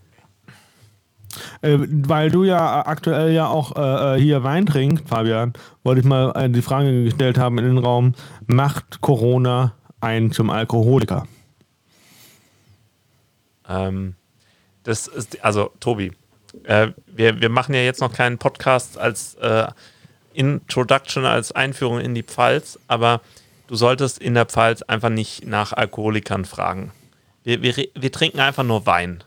[1.60, 5.52] Äh, weil du ja aktuell ja auch äh, äh, hier Wein trinkst, Fabian,
[5.82, 8.14] wollte ich mal äh, die Frage gestellt haben in den Raum:
[8.46, 11.26] Macht Corona einen zum Alkoholiker?
[13.68, 14.14] Ähm,
[14.84, 16.12] das ist, also, Tobi,
[16.64, 19.66] äh, wir, wir machen ja jetzt noch keinen Podcast als äh,
[20.32, 23.20] Introduction, als Einführung in die Pfalz, aber
[23.66, 26.92] du solltest in der Pfalz einfach nicht nach Alkoholikern fragen.
[27.44, 29.22] Wir, wir, wir trinken einfach nur Wein.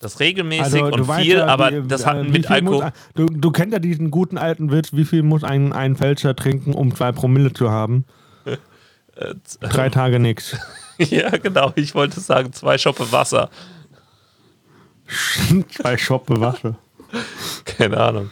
[0.00, 2.90] Das regelmäßig also, und viel, ja, aber wie, das hat äh, mit Alkohol.
[3.14, 6.72] Du, du kennst ja diesen guten alten Witz, wie viel muss ein, ein Fälscher trinken,
[6.72, 8.06] um zwei Promille zu haben?
[9.60, 10.56] Drei Tage nix.
[10.98, 11.72] ja, genau.
[11.76, 13.50] Ich wollte sagen, zwei Schoppe Wasser.
[15.76, 16.76] zwei Schoppe Wasser.
[17.66, 18.30] Keine Ahnung.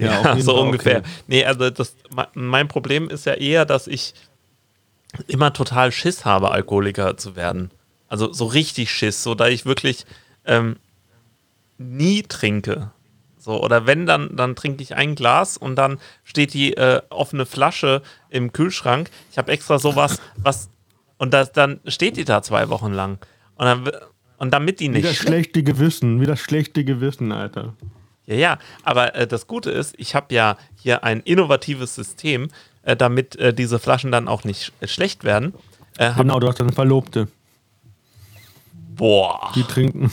[0.00, 0.98] Ja, ja so Fall, ungefähr.
[0.98, 1.08] Okay.
[1.26, 1.96] Nee, also das,
[2.34, 4.14] mein Problem ist ja eher, dass ich
[5.26, 7.70] immer total Schiss habe, Alkoholiker zu werden.
[8.08, 10.04] Also so richtig Schiss, so da ich wirklich
[10.44, 10.76] ähm,
[11.78, 12.90] nie trinke.
[13.38, 17.46] So, oder wenn, dann, dann trinke ich ein Glas und dann steht die äh, offene
[17.46, 19.10] Flasche im Kühlschrank.
[19.30, 20.68] Ich habe extra sowas, was.
[21.16, 23.18] Und das, dann steht die da zwei Wochen lang.
[23.56, 23.90] Und, dann,
[24.36, 25.04] und damit die nicht.
[25.04, 27.74] Wie das schlechte Gewissen, wie das schlechte Gewissen, Alter.
[28.26, 32.48] Ja, ja, aber äh, das Gute ist, ich habe ja hier ein innovatives System,
[32.82, 35.54] äh, damit äh, diese Flaschen dann auch nicht sch äh, schlecht werden.
[35.98, 37.28] Äh, genau, du hast eine Verlobte.
[38.72, 39.50] Boah.
[39.54, 40.12] Die trinken.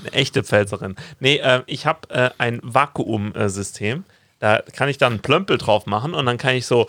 [0.00, 0.96] Eine echte Pfälzerin.
[1.18, 4.04] Nee, äh, ich habe ein Vakuumsystem.
[4.38, 6.86] Da kann ich dann einen Plömpel drauf machen und dann kann ich so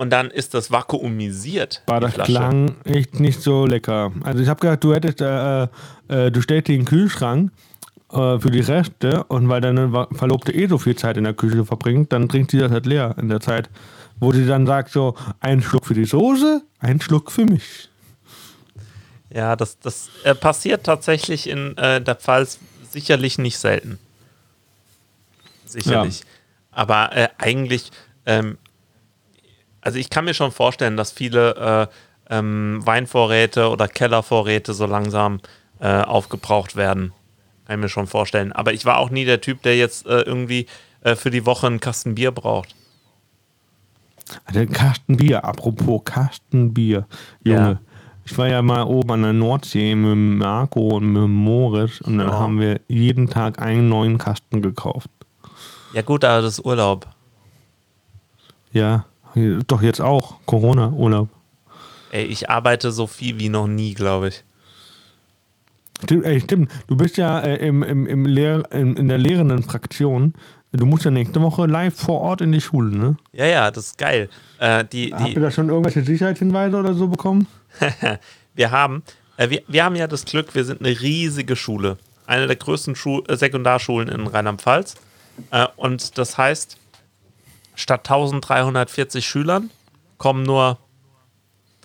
[0.00, 1.82] und dann ist das vakuumisiert.
[1.84, 4.10] War das klang echt nicht so lecker.
[4.24, 5.64] Also ich habe gedacht, du hättest, äh,
[6.08, 7.52] äh, du stellst den Kühlschrank
[8.12, 11.64] äh, für die Reste und weil deine Verlobte eh so viel Zeit in der Küche
[11.64, 13.70] verbringt, dann trinkt sie das halt leer in der Zeit,
[14.18, 17.88] wo sie dann sagt so, ein Schluck für die Soße, ein Schluck für mich.
[19.32, 22.58] Ja, das, das äh, passiert tatsächlich in äh, der Pfalz
[22.90, 23.98] sicherlich nicht selten.
[25.64, 26.20] Sicherlich.
[26.20, 26.26] Ja.
[26.72, 27.90] Aber äh, eigentlich,
[28.26, 28.58] ähm,
[29.80, 31.88] also ich kann mir schon vorstellen, dass viele
[32.28, 35.40] äh, ähm, Weinvorräte oder Kellervorräte so langsam
[35.78, 37.12] äh, aufgebraucht werden.
[37.70, 38.50] Kann ich mir schon vorstellen.
[38.50, 40.66] Aber ich war auch nie der Typ, der jetzt äh, irgendwie
[41.02, 42.74] äh, für die Woche einen Kasten Bier braucht.
[44.72, 47.06] Kasten Bier, apropos Kasten Bier,
[47.44, 47.60] Junge.
[47.60, 47.80] Ja.
[48.24, 52.30] Ich war ja mal oben an der Nordsee mit Marco und mit Moritz und dann
[52.30, 52.32] oh.
[52.32, 55.08] haben wir jeden Tag einen neuen Kasten gekauft.
[55.94, 57.06] Ja gut, aber das ist Urlaub.
[58.72, 59.04] Ja,
[59.68, 60.40] doch jetzt auch.
[60.44, 61.28] Corona-Urlaub.
[62.10, 64.42] Ey, ich arbeite so viel wie noch nie, glaube ich.
[66.04, 66.72] Stimmt, ey, stimmt.
[66.86, 70.34] Du bist ja äh, im, im, im Lehr in, in der lehrenden Fraktion.
[70.72, 73.16] Du musst ja nächste Woche live vor Ort in die Schule, ne?
[73.32, 74.28] Ja, ja, das ist geil.
[74.58, 77.48] Äh, die, Habt ihr da schon irgendwelche Sicherheitshinweise oder so bekommen?
[78.54, 79.02] wir haben,
[79.36, 81.98] äh, wir, wir haben ja das Glück, wir sind eine riesige Schule.
[82.26, 84.94] Eine der größten Schu äh, Sekundarschulen in Rheinland-Pfalz.
[85.50, 86.78] Äh, und das heißt,
[87.74, 89.70] statt 1340 Schülern
[90.18, 90.78] kommen nur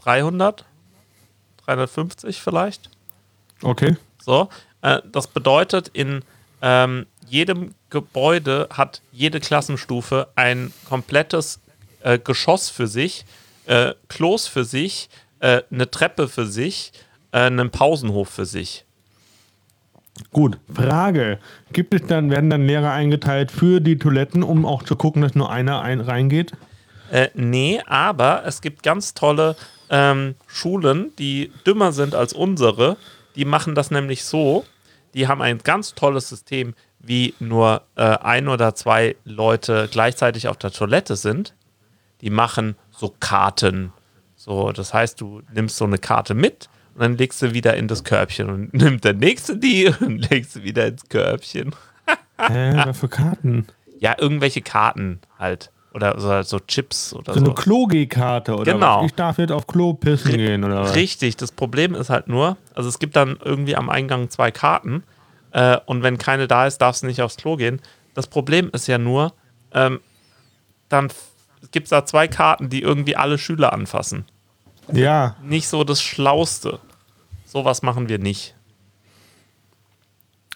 [0.03, 0.63] 300,
[1.65, 2.91] 350 vielleicht.
[3.65, 3.97] Okay.
[4.21, 4.49] So,
[4.83, 6.23] äh, das bedeutet, in
[6.61, 11.59] ähm, jedem Gebäude hat jede Klassenstufe ein komplettes
[12.01, 13.25] äh, Geschoss für sich,
[13.65, 16.91] äh, Klos für sich, äh, eine Treppe für sich,
[17.31, 18.85] äh, einen Pausenhof für sich.
[20.31, 21.39] Gut, Frage.
[21.73, 25.35] Gibt es dann, werden dann Lehrer eingeteilt für die Toiletten, um auch zu gucken, dass
[25.35, 26.53] nur einer ein, reingeht?
[27.11, 29.55] Äh, nee, aber es gibt ganz tolle
[29.89, 32.97] ähm, Schulen, die dümmer sind als unsere,
[33.35, 34.65] die machen das nämlich so,
[35.13, 40.57] die haben ein ganz tolles System, wie nur äh, ein oder zwei Leute gleichzeitig auf
[40.57, 41.53] der Toilette sind.
[42.21, 43.93] Die machen so Karten.
[44.35, 47.87] So, das heißt, du nimmst so eine Karte mit und dann legst du wieder in
[47.87, 51.73] das Körbchen und nimmt der nächste die und legst du wieder ins Körbchen.
[52.37, 53.67] Hä, was für Karten?
[53.99, 55.71] Ja, irgendwelche Karten halt.
[55.95, 57.39] Oder so, so Chips oder so.
[57.39, 58.99] So eine Klo-G-Karte oder genau.
[58.99, 59.05] Was?
[59.05, 60.93] Ich darf jetzt auf Klo pissen R gehen oder was?
[60.93, 65.03] Richtig, das Problem ist halt nur, also es gibt dann irgendwie am Eingang zwei Karten
[65.51, 67.81] äh, und wenn keine da ist, darfst du nicht aufs Klo gehen.
[68.13, 69.31] Das Problem ist ja nur,
[69.71, 70.01] ähm,
[70.89, 71.07] dann
[71.71, 74.25] gibt es da zwei Karten, die irgendwie alle Schüler anfassen.
[74.91, 75.37] Ja.
[75.41, 76.79] Nicht so das Schlauste.
[77.45, 78.53] Sowas machen wir nicht.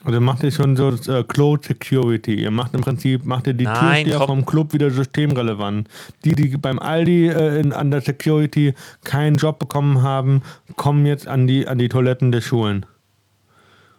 [0.06, 2.36] Also macht ihr schon so äh, Cloud Security.
[2.36, 5.90] Ihr macht im Prinzip, macht ihr die Nein, Türsteher vom Club wieder systemrelevant.
[6.24, 10.42] Die, die beim Aldi äh, in, an der Security keinen Job bekommen haben,
[10.78, 12.86] kommen jetzt an die, an die Toiletten der Schulen.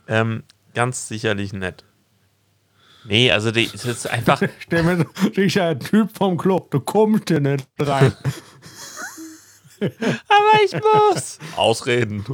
[0.09, 0.43] Ähm,
[0.75, 1.85] ganz sicherlich nett.
[3.05, 4.43] Nee, also die, das ist einfach.
[4.59, 8.13] Stell mir sicher ein Typ vom Club, du kommst hier nicht rein.
[9.81, 11.39] Aber ich muss.
[11.57, 12.25] Ausreden.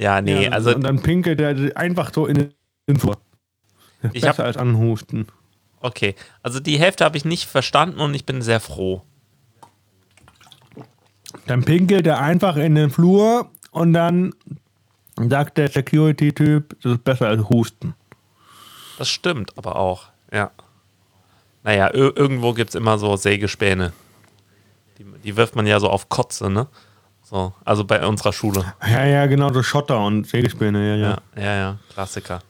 [0.00, 0.74] Ja, nee, ja, also.
[0.74, 2.54] Und dann pinkelt er einfach so in
[2.88, 3.18] den Flur.
[4.12, 5.26] Ich Besser hab, als anhusten.
[5.80, 9.02] Okay, also die Hälfte habe ich nicht verstanden und ich bin sehr froh.
[11.46, 14.32] Dann pinkelt er einfach in den Flur und dann
[15.16, 17.94] sagt der Security-Typ, das ist besser als Husten.
[18.96, 20.50] Das stimmt aber auch, ja.
[21.62, 23.92] Naja, irgendwo gibt es immer so Sägespäne.
[24.98, 26.68] Die, die wirft man ja so auf Kotze, ne?
[27.30, 28.74] So, also bei unserer Schule.
[28.84, 31.18] Ja, ja, genau, so Schotter und Sägespäne, ja, ja.
[31.36, 32.40] Ja, ja, ja Klassiker.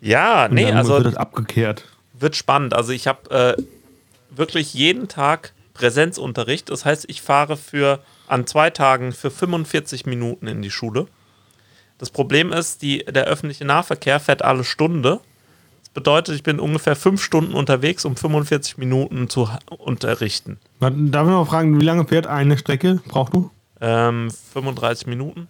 [0.00, 0.94] Ja, nee, also.
[0.94, 1.84] wird das abgekehrt.
[2.14, 2.74] Wird spannend.
[2.74, 3.62] Also ich habe äh,
[4.30, 6.68] wirklich jeden Tag Präsenzunterricht.
[6.68, 11.06] Das heißt, ich fahre für an zwei Tagen für 45 Minuten in die Schule.
[11.98, 15.20] Das Problem ist, die, der öffentliche Nahverkehr fährt alle Stunde.
[15.80, 20.58] Das bedeutet, ich bin ungefähr fünf Stunden unterwegs, um 45 Minuten zu unterrichten.
[20.80, 23.00] Darf ich mal fragen, wie lange fährt eine Strecke?
[23.06, 23.50] Brauchst du?
[23.80, 25.48] Ähm, 35 Minuten.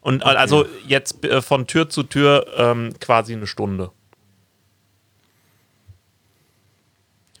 [0.00, 0.36] Und okay.
[0.36, 3.90] also jetzt äh, von Tür zu Tür ähm, quasi eine Stunde.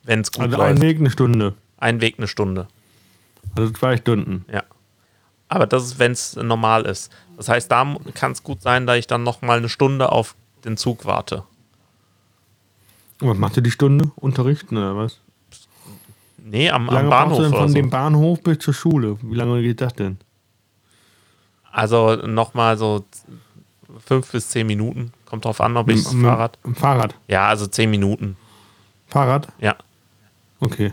[0.02, 0.70] Wenn es gut also läuft.
[0.70, 1.54] ein Weg eine Stunde.
[1.76, 2.68] Ein Weg eine Stunde.
[3.56, 4.44] Also zwei Stunden.
[4.52, 4.64] Ja.
[5.48, 7.10] Aber das ist, wenn es normal ist.
[7.36, 10.34] Das heißt, da kann es gut sein, da ich dann noch mal eine Stunde auf
[10.64, 11.44] den Zug warte.
[13.20, 14.10] Und was macht ihr die Stunde?
[14.16, 15.20] Unterrichten oder was?
[16.50, 17.74] Nee, am, am Bahnhof denn von so.
[17.74, 19.18] dem Bahnhof bis zur Schule?
[19.22, 20.18] Wie lange geht das denn?
[21.70, 23.04] Also nochmal so
[24.04, 25.12] fünf bis zehn Minuten.
[25.26, 26.58] Kommt drauf an, ob ich Mit- Fahrrad.
[26.64, 27.14] dem Fahrrad.
[27.28, 28.36] Ja, also zehn Minuten.
[29.06, 29.48] Fahrrad?
[29.60, 29.76] Ja.
[30.60, 30.92] Okay.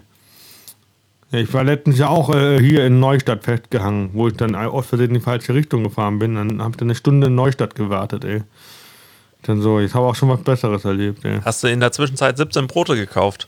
[1.32, 5.10] Ich war letztens ja auch äh, hier in Neustadt festgehangen, wo ich dann aus Versehen
[5.10, 6.36] in die falsche Richtung gefahren bin.
[6.36, 8.44] Dann habe ich dann eine Stunde in Neustadt gewartet, ey.
[9.42, 11.40] Dann so, ich habe auch schon was Besseres erlebt, ey.
[11.44, 13.48] Hast du in der Zwischenzeit 17 Brote gekauft?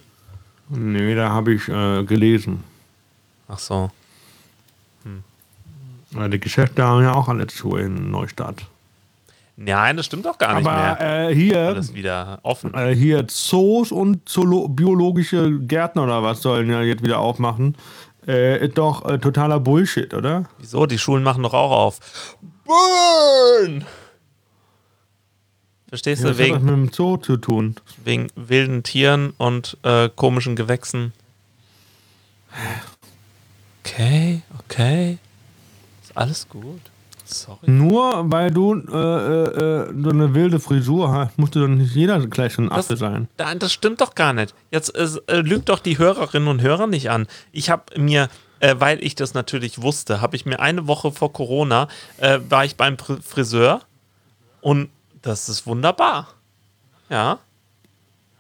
[0.70, 2.64] Nee, da habe ich äh, gelesen.
[3.48, 3.90] Ach so.
[6.12, 8.66] Weil die Geschäfte haben ja auch alle zu in Neustadt.
[9.58, 11.30] Nein, das stimmt doch gar nicht Aber mehr.
[11.30, 12.74] äh, hier, Alles wieder offen.
[12.74, 17.76] äh, hier Zoos und Zoolo biologische Gärtner oder was sollen ja jetzt wieder aufmachen.
[18.26, 20.46] Äh, ist doch äh, totaler Bullshit, oder?
[20.60, 20.86] Wieso?
[20.86, 22.36] Die Schulen machen doch auch auf.
[22.66, 23.84] Burn!
[25.90, 26.34] Verstehst Ja, du?
[26.34, 27.76] was hat das Wegen, mit dem Zoo zu tun?
[28.04, 31.14] wegen wilden Tieren und äh, komischen Gewächsen.
[33.84, 35.18] Okay, okay.
[36.04, 36.82] Ist alles gut.
[37.26, 37.70] Sorry.
[37.70, 42.26] Nur weil du äh, äh, äh, so eine wilde Frisur hast, musste doch nicht jeder
[42.26, 43.28] gleich so ein Affe sein.
[43.38, 44.56] Nein, das stimmt doch gar nicht.
[44.72, 47.28] Jetzt äh, lügt doch die Hörerinnen und Hörer nicht an.
[47.52, 48.30] Ich habe mir,
[48.62, 52.64] äh, weil ich das natürlich wusste, habe ich mir eine Woche vor Corona, äh, war
[52.64, 53.82] ich beim Fr- Friseur
[54.62, 54.90] und
[55.28, 56.28] das ist wunderbar.
[57.10, 57.40] Ja.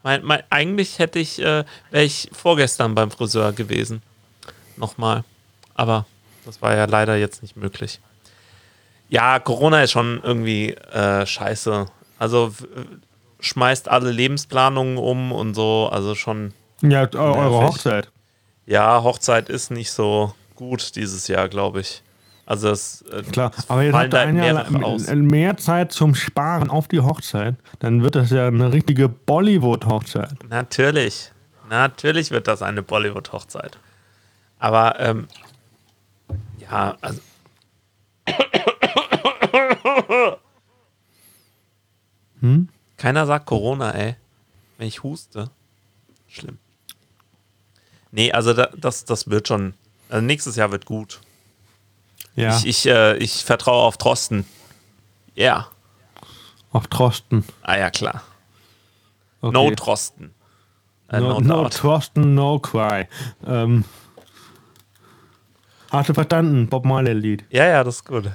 [0.03, 4.01] Mein, mein, eigentlich hätte ich, äh, wäre ich vorgestern beim Friseur gewesen.
[4.77, 5.23] Nochmal.
[5.75, 6.05] Aber
[6.45, 7.99] das war ja leider jetzt nicht möglich.
[9.09, 11.85] Ja, Corona ist schon irgendwie äh, scheiße.
[12.19, 12.53] Also
[13.39, 15.89] schmeißt alle Lebensplanungen um und so.
[15.91, 17.67] Also schon, Ja, eu- eure Nervig.
[17.67, 18.11] Hochzeit.
[18.65, 22.01] ja, Hochzeit ist nicht so gut dieses Jahr, glaube ich.
[22.47, 23.93] Also es äh, Klar, aber jetzt
[24.31, 25.07] mehrere aus.
[25.07, 27.55] lang- mehr Zeit zum Sparen auf die Hochzeit.
[27.79, 30.35] Dann wird das ja eine richtige Bollywood-Hochzeit.
[30.49, 31.31] Natürlich.
[31.69, 33.77] Natürlich wird das eine Bollywood-Hochzeit.
[34.59, 35.27] Aber, ähm,
[36.59, 37.19] ja, also.
[42.97, 44.15] Keiner sagt Corona, ey.
[44.77, 45.49] Wenn ich huste.
[46.27, 46.57] Schlimm.
[48.11, 49.73] Nee, also da, das, das wird schon.
[50.09, 51.19] Also nächstes Jahr wird gut.
[52.37, 54.45] Ja, Ich, ich, äh, ich vertraue auf Trosten.
[55.35, 55.67] Ja.
[56.71, 57.43] auf Trosten.
[57.63, 58.21] Ah ja, klar.
[59.41, 59.53] Okay.
[59.53, 60.33] No Trosten.
[61.09, 61.69] Äh, no, no, no.
[61.69, 63.07] Trosten, no cry.
[63.45, 63.83] Ähm,
[65.91, 66.67] hast du verstanden?
[66.67, 67.45] Bob Marley-Lied.
[67.49, 68.29] Ja, ja, das ist gut.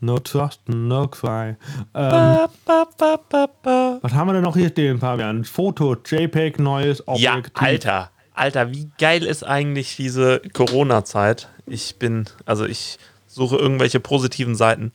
[0.00, 1.50] No Trosten, no cry.
[1.50, 1.56] Ähm,
[1.94, 2.48] Ba,
[2.96, 5.44] ba, ba, was haben wir denn noch hier stehen, Fabian?
[5.44, 7.62] Foto, JPEG, neues Ja, Objektiv.
[7.62, 8.10] Alter.
[8.34, 11.48] Alter, wie geil ist eigentlich diese Corona-Zeit?
[11.66, 14.92] Ich bin, also ich suche irgendwelche positiven Seiten.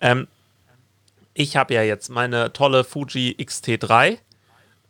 [0.00, 0.26] Ähm,
[1.34, 4.18] ich habe ja jetzt meine tolle Fuji XT3.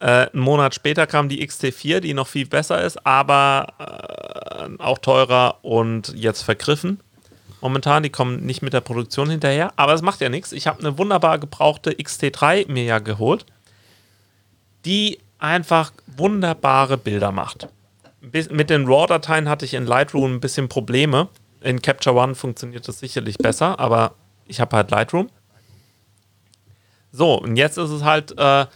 [0.00, 4.98] Äh, einen Monat später kam die XT4, die noch viel besser ist, aber äh, auch
[4.98, 7.00] teurer und jetzt vergriffen.
[7.61, 10.52] Momentan, die kommen nicht mit der Produktion hinterher, aber es macht ja nichts.
[10.52, 13.44] Ich habe eine wunderbar gebrauchte XT3 mir ja geholt,
[14.87, 17.68] die einfach wunderbare Bilder macht.
[18.20, 21.28] Mit den RAW-Dateien hatte ich in Lightroom ein bisschen Probleme.
[21.62, 24.14] In Capture One funktioniert das sicherlich besser, aber
[24.46, 25.30] ich habe halt Lightroom.
[27.12, 28.66] So, und jetzt ist es halt äh,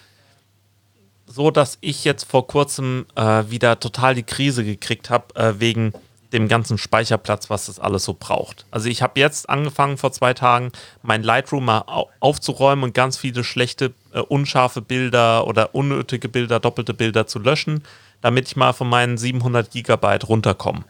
[1.27, 5.93] so, dass ich jetzt vor kurzem äh, wieder total die Krise gekriegt habe, äh, wegen
[6.33, 8.67] dem ganzen Speicherplatz, was das alles so braucht.
[8.73, 13.17] Also ich habe jetzt angefangen vor zwei Tagen, mein Lightroom mal au aufzuräumen und ganz
[13.17, 17.85] viele schlechte, äh, unscharfe Bilder oder unnötige Bilder, doppelte Bilder zu löschen,
[18.25, 20.83] damit ich mal von meinen 700 Gigabyte runterkomme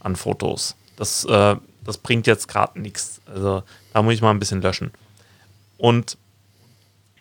[0.00, 0.76] an Fotos.
[0.96, 3.22] Das, äh, das bringt jetzt gerade nichts.
[3.26, 3.62] Also
[3.94, 4.90] da muss ich mal ein bisschen löschen.
[5.78, 6.18] Und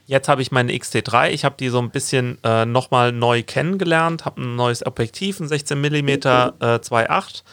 [0.06, 1.30] Jetzt habe ich meine XT3.
[1.30, 4.26] Ich habe die so ein bisschen äh, nochmal neu kennengelernt.
[4.26, 7.44] Habe ein neues Objektiv, ein 16 mm äh, 2.8.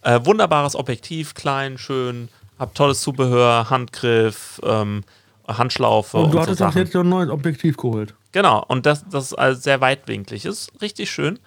[0.00, 2.30] Äh, wunderbares Objektiv, klein, schön.
[2.58, 5.04] Habe tolles Zubehör, Handgriff, ähm,
[5.46, 6.78] Handschlaufe Und und, du so hattest auch Sachen.
[6.78, 8.14] jetzt so ein neues Objektiv geholt.
[8.32, 10.46] Genau, und das, das ist also sehr weitwinklig.
[10.46, 11.38] Ist richtig schön.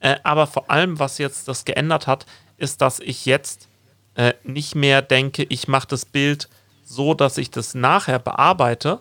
[0.00, 2.26] Äh, aber vor allem, was jetzt das geändert hat,
[2.56, 3.68] ist, dass ich jetzt
[4.14, 6.48] äh, nicht mehr denke, ich mache das Bild
[6.84, 9.00] so, dass ich das nachher bearbeite,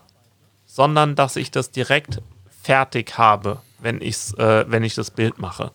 [0.66, 2.22] sondern dass ich das direkt
[2.62, 5.72] fertig habe, wenn, ich's, äh, wenn ich das Bild mache.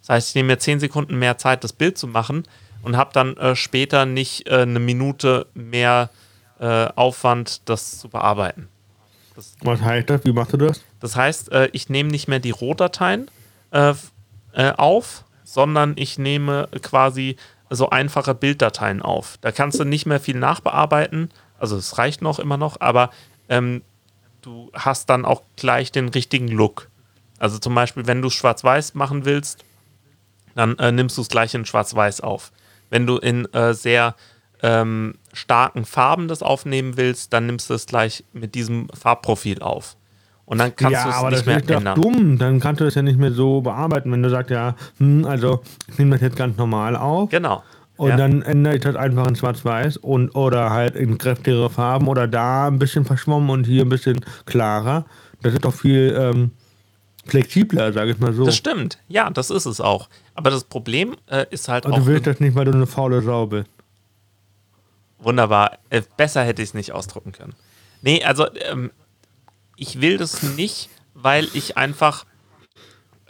[0.00, 2.44] Das heißt, ich nehme mir 10 Sekunden mehr Zeit, das Bild zu machen
[2.82, 6.10] und habe dann äh, später nicht äh, eine Minute mehr
[6.58, 8.68] äh, Aufwand, das zu bearbeiten.
[9.62, 10.24] Was heißt das?
[10.24, 10.80] Wie machst du das?
[11.00, 13.30] Das heißt, äh, ich nehme nicht mehr die Rohdateien
[14.52, 17.36] äh, auf, sondern ich nehme quasi
[17.70, 19.38] so einfache Bilddateien auf.
[19.40, 21.30] Da kannst du nicht mehr viel nachbearbeiten.
[21.58, 23.10] Also es reicht noch immer noch, aber
[23.48, 23.82] ähm,
[24.42, 26.88] du hast dann auch gleich den richtigen Look.
[27.38, 29.64] Also zum Beispiel, wenn du schwarz-weiß machen willst,
[30.54, 32.52] dann äh, nimmst du es gleich in schwarz-weiß auf.
[32.90, 34.14] Wenn du in äh, sehr
[34.62, 39.96] ähm, starken Farben das aufnehmen willst, dann nimmst du es gleich mit diesem Farbprofil auf.
[40.44, 41.94] Und dann kannst ja, du es aber nicht das mehr ist ändern.
[41.94, 44.74] Doch dumm, dann kannst du es ja nicht mehr so bearbeiten, wenn du sagst, ja,
[44.98, 47.30] hm, also ich nehme das jetzt ganz normal auf.
[47.30, 47.62] Genau.
[47.96, 48.16] Und ja.
[48.16, 52.66] dann ändere ich das einfach in Schwarz-Weiß und oder halt in kräftigere Farben oder da
[52.66, 55.04] ein bisschen verschwommen und hier ein bisschen klarer.
[55.42, 56.50] Das ist doch viel ähm,
[57.26, 58.44] flexibler, sage ich mal so.
[58.44, 60.08] Das stimmt, ja, das ist es auch.
[60.34, 61.98] Aber das Problem äh, ist halt und auch.
[61.98, 63.68] Du willst das nicht, weil du eine faule Sau bist.
[65.18, 65.78] Wunderbar.
[65.90, 67.54] Äh, besser hätte ich es nicht ausdrucken können.
[68.00, 68.90] Nee, also ähm,
[69.76, 72.24] ich will das nicht, weil ich einfach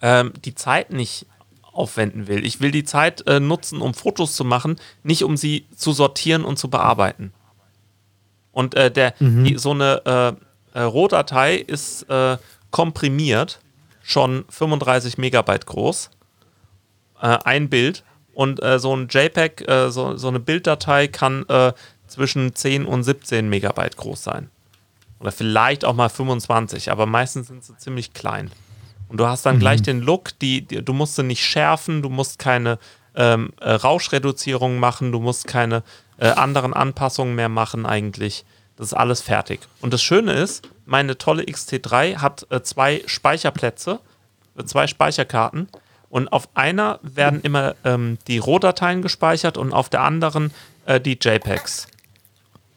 [0.00, 1.26] ähm, die Zeit nicht
[1.72, 2.44] aufwenden will.
[2.44, 6.44] Ich will die Zeit äh, nutzen, um Fotos zu machen, nicht um sie zu sortieren
[6.44, 7.32] und zu bearbeiten.
[8.52, 9.44] Und äh, der, mhm.
[9.44, 10.36] die, so eine
[10.74, 12.36] äh, äh Rohdatei ist äh,
[12.70, 13.60] komprimiert,
[14.02, 16.10] schon 35 Megabyte groß.
[17.20, 18.04] Äh, ein Bild.
[18.34, 21.44] Und so ein JPEG, so, so eine Bilddatei kann
[22.06, 24.50] zwischen 10 und 17 Megabyte groß sein.
[25.22, 28.50] Oder vielleicht auch mal 25, aber meistens sind sie ziemlich klein.
[29.08, 29.60] Und du hast dann mhm.
[29.60, 32.78] gleich den Look, die, die, du musst sie nicht schärfen, du musst keine
[33.14, 35.84] ähm, äh, Rauschreduzierung machen, du musst keine
[36.18, 38.44] äh, anderen Anpassungen mehr machen eigentlich.
[38.76, 39.60] Das ist alles fertig.
[39.80, 44.00] Und das Schöne ist, meine tolle XT3 hat äh, zwei Speicherplätze,
[44.58, 45.68] äh, zwei Speicherkarten.
[46.08, 50.52] Und auf einer werden immer ähm, die Rohdateien gespeichert und auf der anderen
[50.86, 51.86] äh, die JPEGs.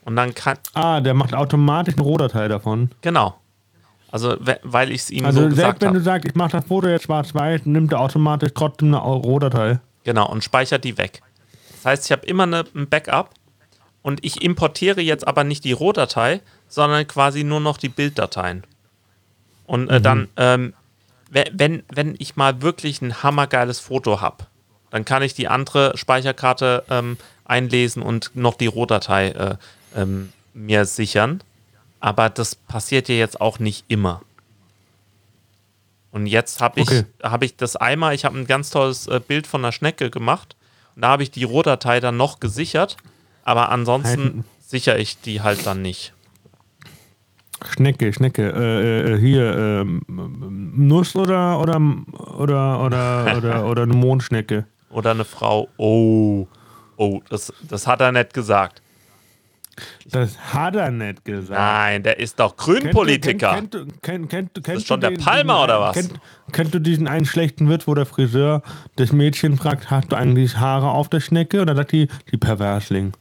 [0.05, 0.57] Und dann kann.
[0.73, 2.91] Ah, der macht automatisch eine Rohdatei davon.
[3.01, 3.35] Genau.
[4.11, 5.73] Also, weil ich es ihm also so gesagt habe.
[5.73, 9.03] Also, wenn du sagst, ich mache das Foto jetzt schwarz-weiß, nimmt er automatisch trotzdem eine
[9.03, 9.79] Rohdatei.
[10.05, 11.21] Genau, und speichert die weg.
[11.71, 13.31] Das heißt, ich habe immer eine, ein Backup
[14.03, 18.63] und ich importiere jetzt aber nicht die Rohdatei, sondern quasi nur noch die Bilddateien.
[19.65, 20.03] Und äh, mhm.
[20.03, 20.73] dann, ähm,
[21.31, 24.45] wenn, wenn ich mal wirklich ein hammergeiles Foto habe,
[24.91, 29.55] dann kann ich die andere Speicherkarte ähm, einlesen und noch die Rohdatei äh,
[29.95, 31.41] ähm, mir sichern.
[31.99, 34.21] Aber das passiert ja jetzt auch nicht immer.
[36.11, 37.03] Und jetzt habe ich, okay.
[37.23, 40.55] hab ich das einmal, ich habe ein ganz tolles äh, Bild von einer Schnecke gemacht.
[40.95, 42.95] Und da habe ich die Rohdatei dann noch gesichert.
[43.43, 44.45] Aber ansonsten halt.
[44.59, 46.13] sichere ich die halt dann nicht.
[47.69, 50.01] Schnecke, Schnecke, äh, äh, hier, ähm,
[50.75, 51.81] Nuss oder, oder,
[52.37, 54.65] oder, oder, oder, oder eine Mondschnecke.
[54.89, 55.67] Oder eine Frau.
[55.77, 56.47] Oh,
[56.97, 58.81] oh, das, das hat er nicht gesagt.
[60.09, 61.59] Das hat er nicht gesagt.
[61.59, 63.55] Nein, der ist doch Grünpolitiker.
[63.55, 65.95] Kennt, kennt, kennt, kennt, kennt, das ist schon der Palmer oder was?
[65.95, 66.13] Kennt,
[66.51, 68.61] kennt du diesen einen schlechten Witz, wo der Friseur
[68.95, 71.61] das Mädchen fragt, hast du eigentlich Haare auf der Schnecke?
[71.61, 73.13] Oder sagt die, die Perversling?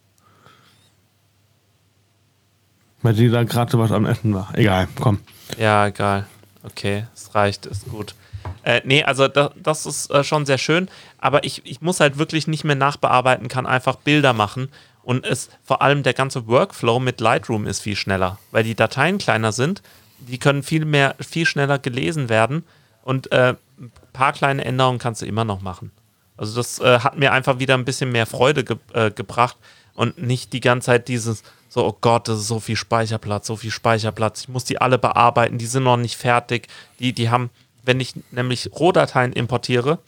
[3.03, 4.51] Weil sie da gerade so was am Essen war.
[4.55, 5.21] Egal, komm.
[5.59, 6.27] Ja, egal.
[6.63, 8.15] Okay, es reicht, ist gut.
[8.63, 10.89] Äh, nee, also das, das ist äh, schon sehr schön,
[11.19, 14.69] aber ich, ich muss halt wirklich nicht mehr nachbearbeiten, kann einfach Bilder machen
[15.05, 19.19] und es vor allem der ganze Workflow mit Lightroom ist viel schneller, weil die Dateien
[19.19, 19.83] kleiner sind,
[20.19, 22.65] die können viel mehr, viel schneller gelesen werden.
[23.03, 25.91] Und äh, ein paar kleine Änderungen kannst du immer noch machen.
[26.37, 29.57] Also das äh, hat mir einfach wieder ein bisschen mehr Freude ge äh, gebracht.
[29.95, 31.45] Und nicht die ganze Zeit dieses
[31.75, 34.97] so, oh Gott, das ist so viel Speicherplatz, so viel Speicherplatz, ich muss die alle
[34.97, 36.69] bearbeiten, die sind noch nicht fertig.
[37.01, 37.51] Die, die haben,
[37.83, 39.99] wenn ich nämlich Rohdateien importiere,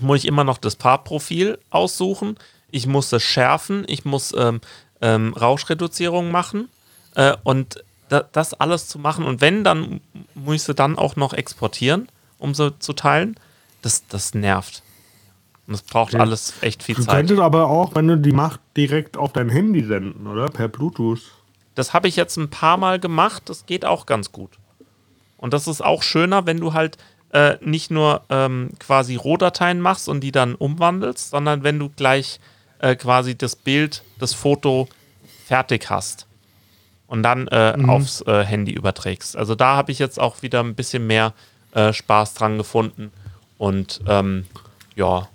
[0.00, 2.38] muss ich immer noch das Farbprofil aussuchen,
[2.70, 4.60] ich muss das schärfen, ich muss ähm,
[5.00, 6.68] ähm, Rauschreduzierung machen
[7.14, 10.00] äh, und da, das alles zu machen und wenn, dann
[10.34, 12.08] muss ich sie dann auch noch exportieren,
[12.38, 13.36] um sie zu teilen.
[13.82, 14.82] Das, das nervt.
[15.66, 16.20] Und das braucht ja.
[16.20, 17.12] alles echt viel du Zeit.
[17.12, 20.46] Du könntest aber auch, wenn du die Macht direkt auf dein Handy senden, oder?
[20.46, 21.20] Per Bluetooth.
[21.74, 24.50] Das habe ich jetzt ein paar Mal gemacht, das geht auch ganz gut.
[25.36, 26.96] Und das ist auch schöner, wenn du halt
[27.32, 32.40] äh, nicht nur ähm, quasi Rohdateien machst und die dann umwandelst, sondern wenn du gleich
[32.86, 34.88] äh, quasi das Bild, das Foto
[35.46, 36.26] fertig hast
[37.06, 37.90] und dann äh, mhm.
[37.90, 39.36] aufs äh, Handy überträgst.
[39.36, 41.32] Also da habe ich jetzt auch wieder ein bisschen mehr
[41.72, 43.12] äh, Spaß dran gefunden
[43.58, 44.46] und ähm,
[44.94, 45.28] ja.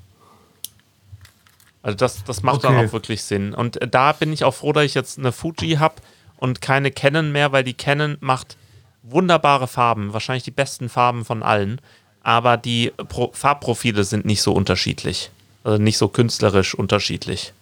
[1.84, 2.74] Also das, das macht okay.
[2.74, 3.54] dann auch wirklich Sinn.
[3.54, 5.96] Und äh, da bin ich auch froh, dass ich jetzt eine Fuji habe
[6.38, 8.56] und keine Canon mehr, weil die Canon macht
[9.04, 11.82] wunderbare Farben, wahrscheinlich die besten Farben von allen,
[12.22, 15.32] aber die Pro Farbprofile sind nicht so unterschiedlich.
[15.64, 17.54] Also nicht so künstlerisch unterschiedlich.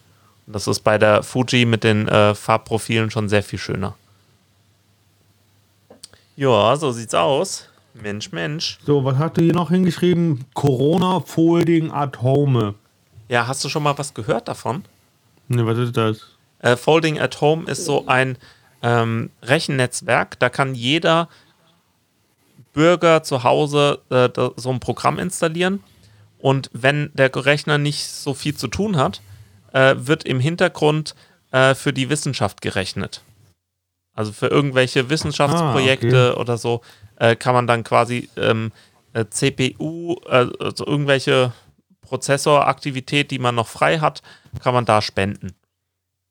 [0.48, 3.96] Und das ist bei der Fuji mit den äh, Farbprofilen schon sehr viel schöner.
[6.36, 7.68] Ja, so sieht's aus.
[7.94, 8.80] Mensch, Mensch.
[8.86, 10.46] So, was hast du hier noch hingeschrieben?
[10.54, 12.76] Corona Folding at Home.
[13.28, 14.86] Ja, hast du schon mal was gehört davon?
[15.50, 16.38] Ne, was ist das?
[16.60, 18.38] Äh, Folding at Home ist so ein
[18.82, 20.40] ähm, Rechennetzwerk.
[20.40, 21.28] Da kann jeder
[22.74, 25.84] Bürger zu Hause äh, so ein Programm installieren.
[26.40, 29.22] Und wenn der Rechner nicht so viel zu tun hat,
[29.74, 31.16] äh, wird im Hintergrund
[31.52, 33.22] äh, für die Wissenschaft gerechnet.
[34.14, 36.42] Also für irgendwelche Wissenschaftsprojekte ah, okay.
[36.42, 36.82] oder so
[37.18, 38.72] äh, kann man dann quasi ähm,
[39.14, 41.54] äh, CPU, äh, also irgendwelche
[42.02, 44.22] Prozessoraktivität, die man noch frei hat,
[44.62, 45.56] kann man da spenden.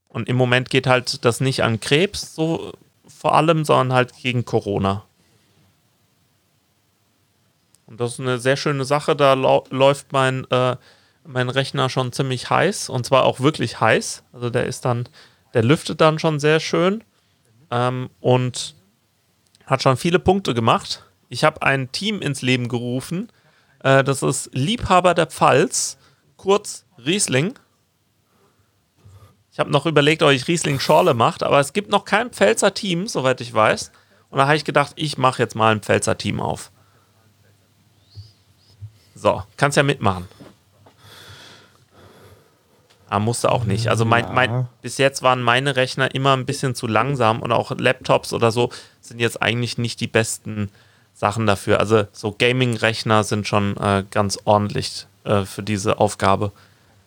[0.09, 2.73] Und im Moment geht halt das nicht an Krebs so
[3.07, 5.05] vor allem, sondern halt gegen Corona.
[7.89, 9.17] Und das ist eine sehr schöne Sache.
[9.17, 10.77] Da läuft mein, äh,
[11.25, 14.25] mein Rechner schon ziemlich heiß und zwar auch wirklich heiß.
[14.33, 15.09] Also der ist dann,
[15.55, 17.03] der lüftet dann schon sehr schön
[17.71, 18.75] ähm, und
[19.65, 21.05] hat schon viele Punkte gemacht.
[21.31, 23.33] Ich habe ein Team ins Leben gerufen.
[23.83, 25.97] Äh, das ist Liebhaber der Pfalz,
[26.37, 27.59] kurz Riesling.
[29.51, 32.75] Ich habe noch überlegt, ob ich Riesling Schorle macht, aber es gibt noch kein Pfälzer
[32.75, 33.93] Team, soweit ich weiß.
[34.29, 36.71] Und da habe ich gedacht, ich mache jetzt mal ein Pfälzer Team auf.
[39.21, 40.29] So, kannst ja mitmachen.
[43.09, 43.89] Aber ah, musste auch nicht.
[43.89, 47.71] Also mein, mein, bis jetzt waren meine Rechner immer ein bisschen zu langsam und auch
[47.77, 50.71] Laptops oder so sind jetzt eigentlich nicht die besten
[51.15, 51.81] Sachen dafür.
[51.81, 56.53] Also so Gaming-Rechner sind schon äh, ganz ordentlich äh, für diese Aufgabe.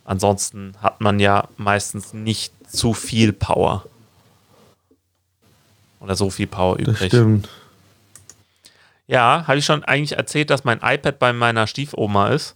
[0.03, 3.85] Ansonsten hat man ja meistens nicht zu viel Power.
[5.99, 6.97] Oder so viel Power übrig.
[6.97, 7.47] Das stimmt.
[9.11, 12.55] Ja, habe ich schon eigentlich erzählt, dass mein iPad bei meiner Stiefoma ist?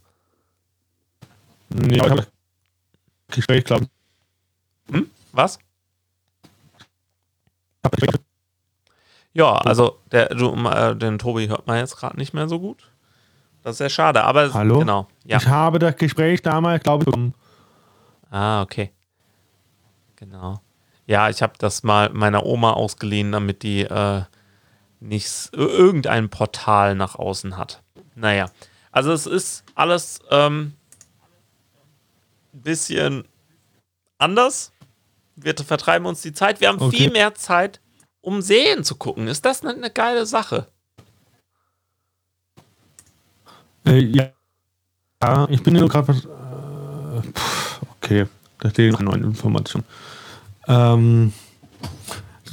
[1.68, 2.00] Nee,
[3.28, 3.88] Gespräch, glaube
[4.90, 5.12] Hm?
[5.34, 5.60] Was?
[9.34, 12.90] Ja, also der, du, äh, den Tobi hört man jetzt gerade nicht mehr so gut.
[13.62, 14.80] Das ist sehr schade, aber Hallo?
[14.80, 15.10] genau.
[15.26, 15.38] Ja.
[15.40, 18.92] Ich habe das Gespräch damals, glaube ich, Ah, okay.
[20.16, 20.62] Genau.
[21.06, 24.22] Ja, ich habe das mal meiner Oma ausgeliehen, damit die äh,
[25.06, 27.82] nicht irgendein Portal nach außen hat.
[28.16, 28.50] Naja,
[28.92, 30.74] also es ist alles ähm,
[32.54, 33.28] ein bisschen
[34.18, 34.72] anders.
[35.36, 36.62] Wir vertreiben uns die Zeit.
[36.62, 36.98] Wir haben okay.
[36.98, 37.82] viel mehr Zeit,
[38.22, 39.28] um Serien zu gucken.
[39.28, 40.68] Ist das eine, eine geile Sache?
[43.86, 44.30] Äh, ja.
[45.22, 45.48] ja.
[45.50, 46.26] ich bin nur gerade was.
[46.26, 47.28] Äh,
[47.98, 48.28] okay,
[48.60, 49.86] da stehen noch neue Informationen.
[50.68, 51.34] Ähm,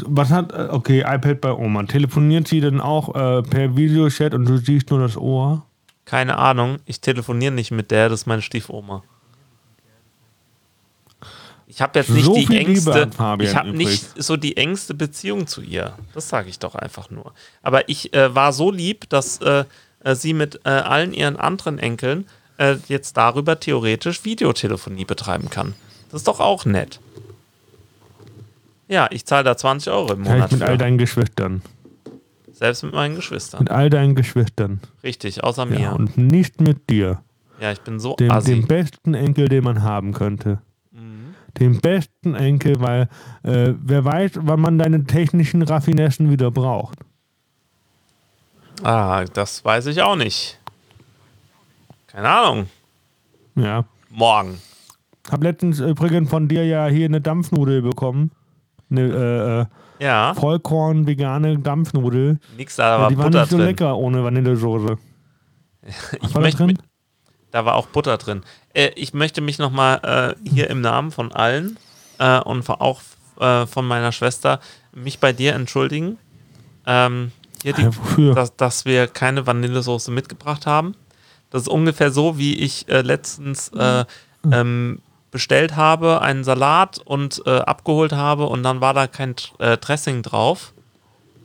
[0.06, 0.52] was hat.
[0.52, 1.82] Äh, okay, iPad bei Oma.
[1.84, 5.64] Telefoniert sie denn auch äh, per Videochat und du siehst nur das Ohr?
[6.04, 6.78] Keine Ahnung.
[6.86, 9.02] Ich telefoniere nicht mit der, das ist meine Stiefoma.
[11.66, 15.62] Ich habe jetzt nicht so die engste, ich habe nicht so die engste Beziehung zu
[15.62, 15.94] ihr.
[16.12, 17.32] Das sage ich doch einfach nur.
[17.62, 19.64] Aber ich äh, war so lieb, dass äh,
[20.04, 22.26] äh, sie mit äh, allen ihren anderen Enkeln
[22.86, 25.74] jetzt darüber theoretisch Videotelefonie betreiben kann.
[26.10, 27.00] Das ist doch auch nett.
[28.92, 30.52] Ja, ich zahle da 20 Euro im Monat.
[30.52, 30.66] mit für.
[30.66, 31.62] all deinen Geschwistern.
[32.52, 33.60] Selbst mit meinen Geschwistern.
[33.60, 34.80] Mit all deinen Geschwistern.
[35.02, 35.80] Richtig, außer mir.
[35.80, 37.22] Ja, und nicht mit dir.
[37.60, 38.50] Ja, ich bin so dem, assi.
[38.50, 40.60] dem besten Enkel, den man haben könnte
[41.58, 43.08] den besten Enkel, weil
[43.42, 46.98] äh, wer weiß, wann man deine technischen Raffinessen wieder braucht.
[48.82, 50.58] Ah, das weiß ich auch nicht.
[52.08, 52.68] Keine Ahnung.
[53.54, 53.84] Ja.
[54.10, 54.60] Morgen.
[55.30, 58.32] Hab letztens übrigens von dir ja hier eine Dampfnudel bekommen.
[58.92, 59.66] Eine äh, äh
[60.04, 60.34] ja.
[60.34, 62.38] Vollkorn vegane Dampfnudel.
[62.56, 63.66] Nix da, aber ja, Die war nicht so drin.
[63.66, 64.98] lecker ohne Vanillesoße.
[66.22, 66.78] ich möchte, drin?
[67.52, 68.42] Da war auch Butter drin.
[68.74, 71.78] Äh, ich möchte mich nochmal äh, hier im Namen von allen
[72.18, 73.00] äh, und auch
[73.38, 74.60] äh, von meiner Schwester
[74.92, 76.18] mich bei dir entschuldigen.
[76.86, 77.32] Ähm,
[77.62, 80.96] hier die, ja, dass, dass, wir keine Vanillesoße mitgebracht haben.
[81.50, 84.04] Das ist ungefähr so, wie ich äh, letztens äh,
[84.50, 85.00] ähm,
[85.32, 90.72] bestellt habe, einen Salat und abgeholt habe und dann war da kein Dressing drauf.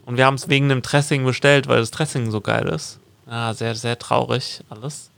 [0.06, 3.00] Und wir haben es wegen dem Dressing bestellt, weil das Dressing so geil ist.
[3.30, 5.10] Ja, sehr, sehr traurig alles.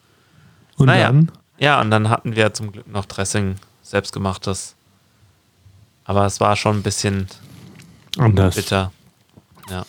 [0.77, 1.07] Und naja.
[1.07, 1.31] dann?
[1.59, 4.75] Ja, und dann hatten wir zum Glück noch Dressing, selbstgemachtes.
[6.05, 7.27] Aber es war schon ein bisschen
[8.17, 8.55] anders.
[8.55, 8.91] Bitter.
[9.69, 9.85] Ja.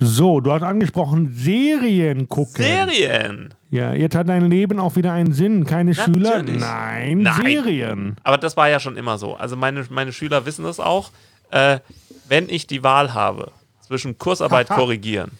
[0.00, 2.64] So, du hast angesprochen, Serien gucken.
[2.64, 3.52] Serien!
[3.70, 5.64] Ja, jetzt hat dein Leben auch wieder einen Sinn.
[5.64, 6.28] Keine Natürlich.
[6.28, 6.42] Schüler?
[6.42, 8.16] Nein, Nein, Serien.
[8.22, 9.34] Aber das war ja schon immer so.
[9.34, 11.10] Also meine, meine Schüler wissen das auch.
[11.50, 11.80] Äh,
[12.28, 15.32] wenn ich die Wahl habe zwischen Kursarbeit korrigieren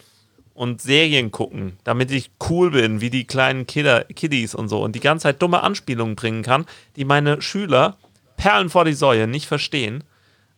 [0.55, 4.95] und Serien gucken, damit ich cool bin, wie die kleinen Kidder, Kiddies und so und
[4.95, 6.67] die ganze Zeit dumme Anspielungen bringen kann,
[6.97, 7.97] die meine Schüler
[8.37, 10.05] Perlen vor die Säue nicht verstehen,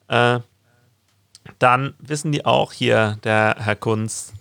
[0.09, 0.41] äh,
[1.59, 4.33] dann wissen die auch hier, der Herr Kunz,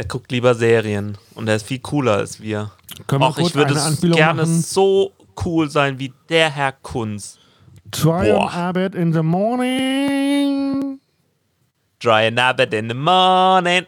[0.00, 2.70] der guckt lieber Serien und der ist viel cooler als wir.
[3.06, 4.62] Können Och, ich würde gerne machen?
[4.62, 5.12] so
[5.44, 7.38] cool sein wie der Herr Kunz.
[7.90, 8.50] Try Boah.
[8.50, 11.00] Arbeit in the morning.
[12.02, 13.84] Dry and Abbott in the morning.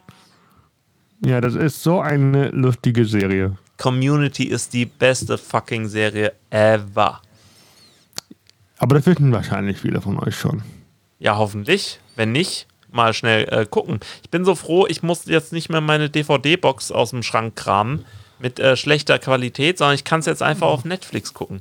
[1.24, 3.56] Ja, das ist so eine lustige Serie.
[3.78, 7.22] Community ist die beste fucking Serie ever.
[8.76, 10.62] Aber das wissen wahrscheinlich viele von euch schon.
[11.20, 12.00] Ja, hoffentlich.
[12.16, 14.00] Wenn nicht, mal schnell äh, gucken.
[14.22, 18.04] Ich bin so froh, ich muss jetzt nicht mehr meine DVD-Box aus dem Schrank kramen
[18.38, 21.60] mit äh, schlechter Qualität, sondern ich kann es jetzt einfach auf Netflix gucken.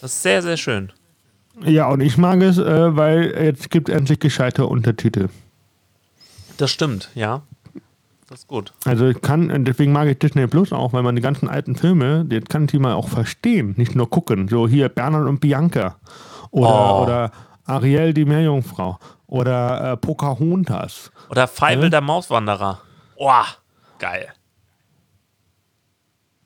[0.00, 0.92] Das ist sehr, sehr schön.
[1.64, 5.28] Ja, und ich mag es, äh, weil jetzt gibt es endlich gescheite Untertitel.
[6.56, 7.42] Das stimmt, ja.
[8.28, 8.72] Das ist gut.
[8.84, 12.24] Also ich kann, deswegen mag ich Disney Plus auch, weil man die ganzen alten Filme,
[12.24, 14.46] die kann ich mal auch verstehen, nicht nur gucken.
[14.48, 15.96] So hier Bernhard und Bianca
[16.52, 17.02] oder, Oh.
[17.02, 17.32] oder
[17.64, 21.10] Ariel die Meerjungfrau oder äh, Pocahontas.
[21.28, 21.90] Oder Feibel Hä?
[21.90, 22.80] der Mauswanderer.
[23.16, 23.46] Boah,
[23.98, 24.28] geil.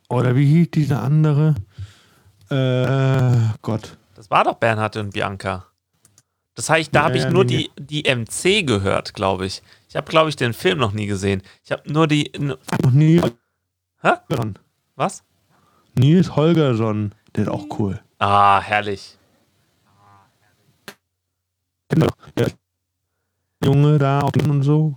[0.09, 1.55] Oder wie hieß diese andere?
[2.51, 3.97] Äh, Gott.
[4.15, 5.67] Das war doch Bernhard und Bianca.
[6.55, 9.63] Das heißt, da Ja, habe ich ja, nur nee, die, die MC gehört, glaube ich.
[9.89, 11.43] Ich habe, glaube ich, den Film noch nie gesehen.
[11.65, 12.31] Ich habe nur die.
[12.39, 13.21] Noch nie.
[14.03, 14.13] Hä?
[14.95, 15.25] Was?
[15.97, 18.01] Nils Holgersson, der ist auch cool.
[18.19, 19.17] Ah, herrlich.
[21.95, 22.17] Kennt doch.
[22.39, 22.47] Ja.
[23.65, 24.97] Junge da auf den und so.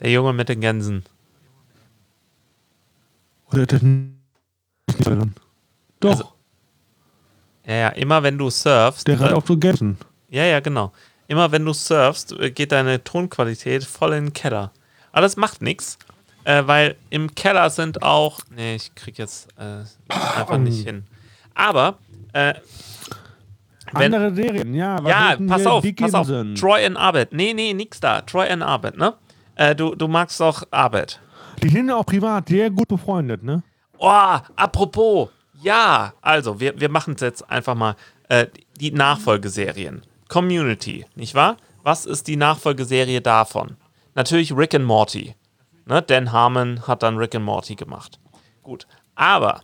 [0.00, 1.04] Der Junge mit den Gänsen.
[3.52, 5.34] Oder Holgersson?
[6.00, 6.32] Doch, Also,
[7.66, 9.06] Ja, ja, immer wenn du surfst.
[9.06, 9.96] der hat äh, auch so Gänsen.
[10.28, 10.92] Ja, ja, genau.
[11.28, 14.72] Immer wenn du surfst, äh, geht deine Tonqualität voll in den Keller.
[15.12, 15.98] Aber das macht nichts,
[16.44, 18.40] äh, weil im Keller sind auch.
[18.54, 21.04] Nee, ich krieg jetzt äh, einfach nicht hin.
[21.54, 21.98] Aber,
[22.32, 22.54] äh,
[23.92, 25.00] wenn, Andere Serien, ja.
[25.06, 26.28] ja, pass auf, pass auf.
[26.54, 27.32] Troy and Abed.
[27.32, 28.20] Nee, nee, nix da.
[28.22, 29.14] Troy and Abed, ne?
[29.54, 31.20] Äh, du, du magst doch Abed.
[31.62, 33.62] Die sind auch privat sehr gut befreundet, ne?
[33.98, 35.30] Oh, apropos,
[35.62, 37.96] ja, also wir, wir machen es jetzt einfach mal.
[38.28, 38.46] Äh,
[38.80, 40.02] die Nachfolgeserien.
[40.28, 41.56] Community, nicht wahr?
[41.82, 43.76] Was ist die Nachfolgeserie davon?
[44.14, 45.34] Natürlich Rick and Morty.
[45.86, 46.02] Ne?
[46.02, 48.18] Dan Harmon hat dann Rick and Morty gemacht.
[48.62, 49.62] Gut, aber,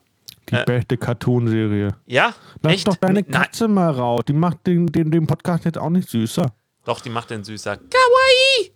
[0.61, 1.89] Die beste Cartoon-Serie.
[2.07, 2.89] ja, Lass echt?
[2.89, 4.21] doch deine N- nein, Katze mal raus.
[4.29, 6.47] Die macht den, den, den Podcast jetzt auch nicht süßer.
[6.85, 7.77] Doch, die macht den süßer.
[7.77, 8.73] Kawaii!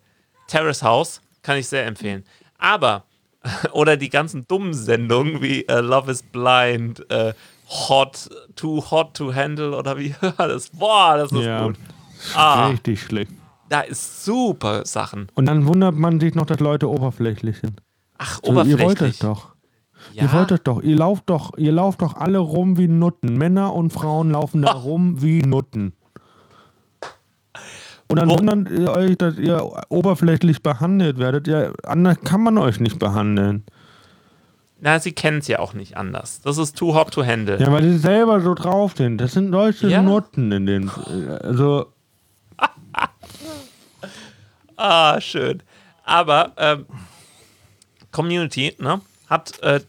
[0.49, 2.25] Terrace House kann ich sehr empfehlen.
[2.59, 3.05] Aber,
[3.73, 7.33] oder die ganzen dummen Sendungen wie äh, Love is Blind, äh,
[7.69, 10.71] Hot, Too Hot to Handle oder wie das.
[10.71, 11.65] Boah, das ist ja.
[11.67, 11.77] gut.
[12.35, 12.69] Ah.
[12.69, 13.33] Richtig schlecht.
[13.69, 15.27] Da ist super Sachen.
[15.35, 17.83] Und dann wundert man sich noch, dass Leute oberflächlich sind.
[18.19, 19.11] Ach, So, ihr wollt oberflächlich.
[19.15, 19.56] es doch.
[20.13, 20.23] Ja?
[20.25, 20.83] Ihr wollt doch.
[20.83, 21.57] Ihr lauft doch.
[21.57, 23.37] Ihr lauft doch alle rum wie Nutten.
[23.37, 25.93] Männer und Frauen laufen da rum wie Nutten.
[28.09, 31.49] Und dann wundert ihr euch, dass ihr oberflächlich behandelt werdet.
[31.49, 33.65] Ja, anders kann man euch nicht behandeln.
[34.79, 36.41] Na, sie kennen es ja auch nicht anders.
[36.43, 37.59] Das ist Too Hot to Handle.
[37.59, 39.19] Ja, weil sie selber so drauf sind.
[39.19, 40.03] Das sind deutsche Ja.
[40.03, 40.91] Nutten in den.
[41.43, 41.87] Also,
[44.77, 45.63] Ah, schön.
[46.05, 46.85] Aber ähm,
[48.13, 49.81] Community, ne, hat äh,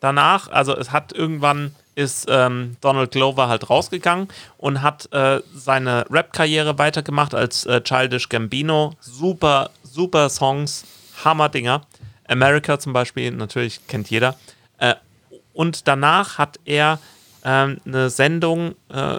[0.00, 6.04] danach, also es hat irgendwann ist ähm, Donald Glover halt rausgegangen und hat äh, seine
[6.08, 8.94] Rap-Karriere weitergemacht als äh, Childish Gambino.
[9.00, 10.84] Super, super Songs,
[11.24, 11.82] Hammerdinger.
[12.28, 14.36] America zum Beispiel, natürlich kennt jeder.
[14.78, 14.94] Äh,
[15.52, 17.00] und danach hat er
[17.44, 19.18] ähm, eine Sendung äh,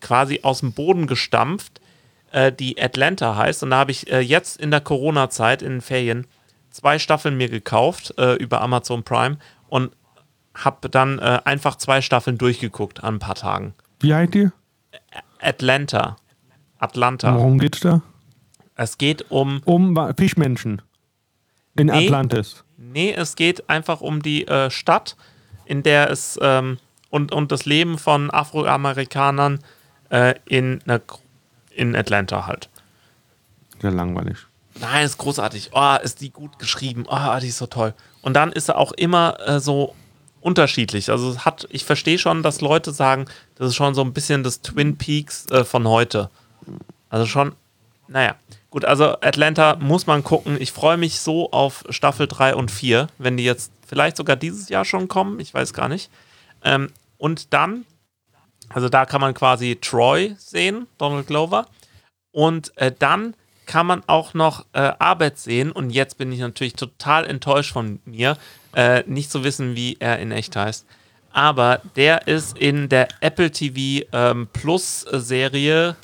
[0.00, 1.80] quasi aus dem Boden gestampft,
[2.32, 3.62] äh, die Atlanta heißt.
[3.62, 6.26] Und da habe ich äh, jetzt in der Corona-Zeit, in den Ferien,
[6.72, 9.92] zwei Staffeln mir gekauft äh, über Amazon Prime und
[10.54, 13.74] habe dann äh, einfach zwei Staffeln durchgeguckt an ein paar Tagen.
[14.00, 14.52] wie heißt ihr?
[15.40, 16.16] Atlanta.
[16.78, 17.34] Atlanta.
[17.34, 18.02] Worum geht's da?
[18.74, 20.82] Es geht um, Um Fischmenschen.
[21.76, 22.06] In Nee.
[22.06, 22.64] Atlantis.
[22.76, 25.16] nee, es geht einfach um die äh, Stadt,
[25.64, 29.60] in der es ähm, und, und das Leben von Afroamerikanern
[30.10, 30.82] äh, in,
[31.70, 32.68] in Atlanta halt.
[33.80, 34.38] Sehr langweilig.
[34.82, 35.70] Nein, ist großartig.
[35.74, 37.04] Oh, ist die gut geschrieben.
[37.08, 37.94] Oh, die ist so toll.
[38.20, 39.94] Und dann ist er auch immer äh, so
[40.40, 41.08] unterschiedlich.
[41.08, 44.60] Also hat, ich verstehe schon, dass Leute sagen, das ist schon so ein bisschen das
[44.60, 46.30] Twin Peaks äh, von heute.
[47.10, 47.54] Also schon,
[48.08, 48.34] naja.
[48.70, 50.60] Gut, also Atlanta muss man gucken.
[50.60, 54.68] Ich freue mich so auf Staffel 3 und 4, wenn die jetzt vielleicht sogar dieses
[54.68, 55.38] Jahr schon kommen.
[55.38, 56.10] Ich weiß gar nicht.
[56.64, 57.84] Ähm, und dann,
[58.68, 61.66] also da kann man quasi Troy sehen, Donald Glover.
[62.32, 63.34] Und äh, dann
[63.72, 65.72] kann man auch noch äh, Arbeit sehen.
[65.72, 68.36] Und jetzt bin ich natürlich total enttäuscht von mir,
[68.76, 70.84] äh, nicht zu wissen, wie er in echt heißt.
[71.30, 75.96] Aber der ist in der Apple TV ähm, Plus Serie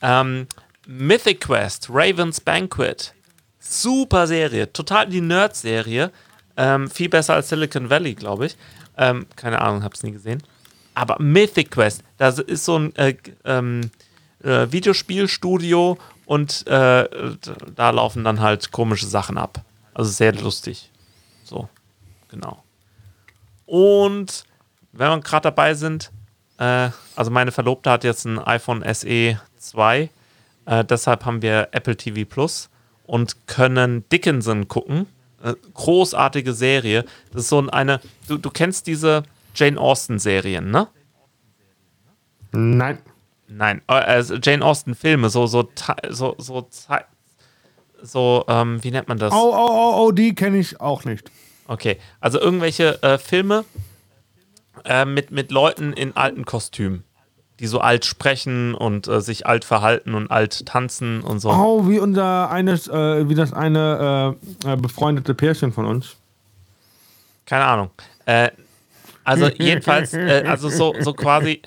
[0.00, 0.46] ähm,
[0.86, 3.12] Mythic Quest, Raven's Banquet.
[3.60, 6.10] Super Serie, total die Nerd-Serie.
[6.56, 8.56] Ähm, viel besser als Silicon Valley, glaube ich.
[8.96, 10.42] Ähm, keine Ahnung, hab's nie gesehen.
[10.94, 13.90] Aber Mythic Quest, das ist so ein äh, ähm,
[14.42, 17.08] äh, Videospielstudio und äh,
[17.74, 19.62] da laufen dann halt komische Sachen ab.
[19.94, 20.90] Also sehr lustig.
[21.44, 21.68] So,
[22.28, 22.62] genau.
[23.66, 24.44] Und
[24.92, 26.10] wenn wir gerade dabei sind,
[26.58, 30.10] äh, also meine Verlobte hat jetzt ein iPhone SE 2,
[30.66, 32.70] äh, deshalb haben wir Apple TV Plus
[33.06, 35.06] und können Dickinson gucken.
[35.42, 37.04] Äh, großartige Serie.
[37.32, 40.88] Das ist so eine, du, du kennst diese Jane Austen-Serien, ne?
[42.52, 42.98] Nein.
[43.54, 45.68] Nein, äh, Jane Austen-Filme, so, so,
[46.08, 46.68] so, so,
[48.02, 49.32] so, ähm, wie nennt man das?
[49.32, 51.30] Oh, oh, oh, oh, die kenne ich auch nicht.
[51.68, 53.64] Okay, also irgendwelche äh, Filme
[54.84, 57.04] äh, mit, mit Leuten in alten Kostümen,
[57.60, 61.50] die so alt sprechen und äh, sich alt verhalten und alt tanzen und so.
[61.50, 66.16] Oh, wie unser eines, äh, wie das eine äh, befreundete Pärchen von uns.
[67.44, 67.90] Keine Ahnung.
[69.24, 71.60] also jedenfalls, also so, so quasi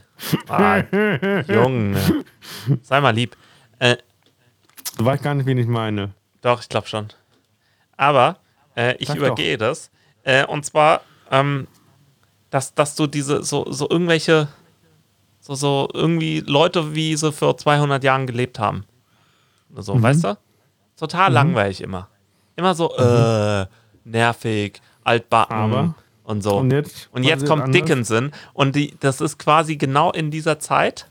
[0.48, 0.78] Ah,
[1.48, 2.24] Junge.
[2.82, 3.36] Sei mal lieb.
[3.80, 3.98] Äh,
[4.98, 6.14] du weißt gar nicht, wen ich meine.
[6.42, 7.08] Doch, ich glaube schon.
[7.98, 8.38] Aber
[8.76, 9.68] äh, ich Sag übergehe doch.
[9.68, 9.92] das.
[10.24, 11.02] Äh, und zwar,
[11.32, 11.68] ähm,
[12.50, 14.48] dass, dass du diese, so, so irgendwelche,
[15.40, 18.86] so, so irgendwie Leute, wie sie vor 200 Jahren gelebt haben.
[19.76, 20.04] So, mhm.
[20.04, 20.38] weißt du?
[20.98, 21.34] Total mhm.
[21.34, 22.10] langweilig immer.
[22.56, 23.04] Immer so, mhm.
[23.04, 23.66] äh,
[24.06, 25.58] nervig, altbacken.
[25.58, 25.96] Aber
[26.26, 26.58] und so.
[26.58, 27.82] Und jetzt, und jetzt kommt anders?
[27.82, 31.10] Dickinson und die, das ist quasi genau in dieser Zeit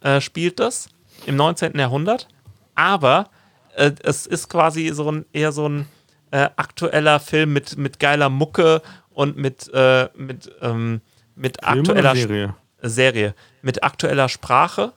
[0.00, 0.88] äh, spielt das,
[1.26, 1.78] im 19.
[1.78, 2.28] Jahrhundert.
[2.74, 3.30] Aber
[3.76, 5.86] äh, es ist quasi so ein, eher so ein
[6.30, 11.00] äh, aktueller Film mit, mit geiler Mucke und mit, äh, mit, ähm,
[11.36, 12.54] mit aktueller Serie?
[12.82, 13.34] Serie.
[13.62, 14.92] Mit aktueller Sprache.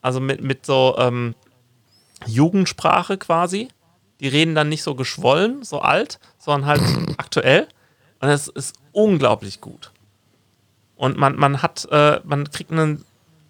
[0.00, 1.34] Also mit, mit so ähm,
[2.26, 3.68] Jugendsprache quasi.
[4.20, 6.82] Die reden dann nicht so geschwollen, so alt, sondern halt
[7.18, 7.68] aktuell.
[8.22, 9.90] Und es ist unglaublich gut.
[10.94, 13.04] Und man, man hat, äh, man kriegt einen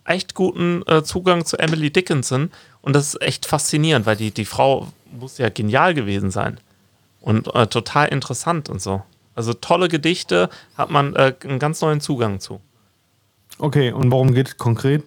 [0.07, 2.51] echt guten äh, Zugang zu Emily Dickinson
[2.81, 6.59] und das ist echt faszinierend, weil die, die Frau muss ja genial gewesen sein
[7.21, 9.03] und äh, total interessant und so.
[9.35, 10.49] Also tolle Gedichte
[10.79, 12.59] hat man äh, einen ganz neuen Zugang zu.
[13.59, 15.05] Okay, und worum geht es konkret?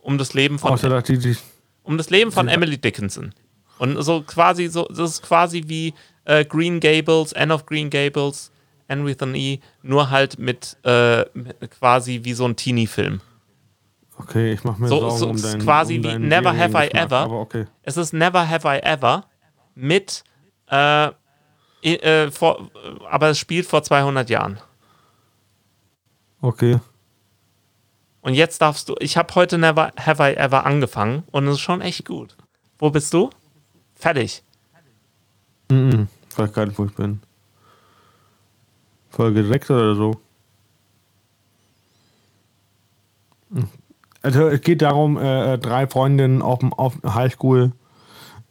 [0.00, 1.36] Um das Leben von Außer, die, die,
[1.82, 3.34] um das Leben von Emily Dickinson.
[3.78, 5.92] Und so quasi so, das ist quasi wie
[6.24, 8.50] äh, Green Gables, Anne of Green Gables,
[8.88, 11.24] An E, nur halt mit, äh,
[11.78, 13.20] quasi wie so ein Teenie-Film.
[14.18, 16.88] Okay, ich mach mir so, Sorgen so um dein, quasi um wie Never Have I
[16.94, 17.30] Ever.
[17.30, 17.66] Okay.
[17.82, 19.24] Es ist Never Have I Ever
[19.74, 20.24] mit,
[20.70, 21.10] äh,
[21.82, 22.70] äh, vor,
[23.10, 24.58] aber es spielt vor 200 Jahren.
[26.40, 26.78] Okay.
[28.22, 31.60] Und jetzt darfst du, ich habe heute Never Have I Ever angefangen und es ist
[31.60, 32.36] schon echt gut.
[32.78, 33.30] Wo bist du?
[33.94, 34.42] Fertig.
[35.70, 37.20] Mhm, ich weiß gar nicht, wo ich bin.
[39.16, 40.20] Folge 6 oder so.
[44.22, 47.72] Also es geht darum, äh, äh, drei Freundinnen auf dem auf Highschool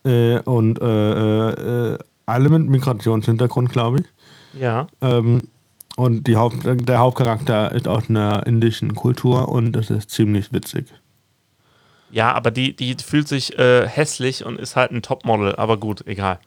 [0.03, 1.49] äh, und äh,
[1.93, 4.59] äh, alle mit Migrationshintergrund, glaube ich.
[4.59, 4.88] Ja.
[5.01, 5.43] Ähm,
[5.97, 10.88] und die Haupt, der Hauptcharakter ist aus einer indischen Kultur und das ist ziemlich witzig.
[12.09, 16.07] Ja, aber die, die fühlt sich äh, hässlich und ist halt ein Topmodel, aber gut,
[16.07, 16.39] egal.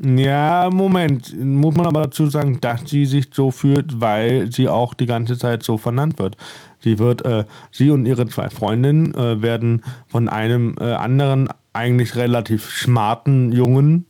[0.00, 1.38] Ja, Moment.
[1.38, 5.36] Muss man aber dazu sagen, dass sie sich so fühlt, weil sie auch die ganze
[5.36, 6.36] Zeit so vernannt wird.
[6.80, 12.16] Sie wird, äh, sie und ihre zwei Freundinnen äh, werden von einem äh, anderen, eigentlich
[12.16, 14.06] relativ smarten Jungen,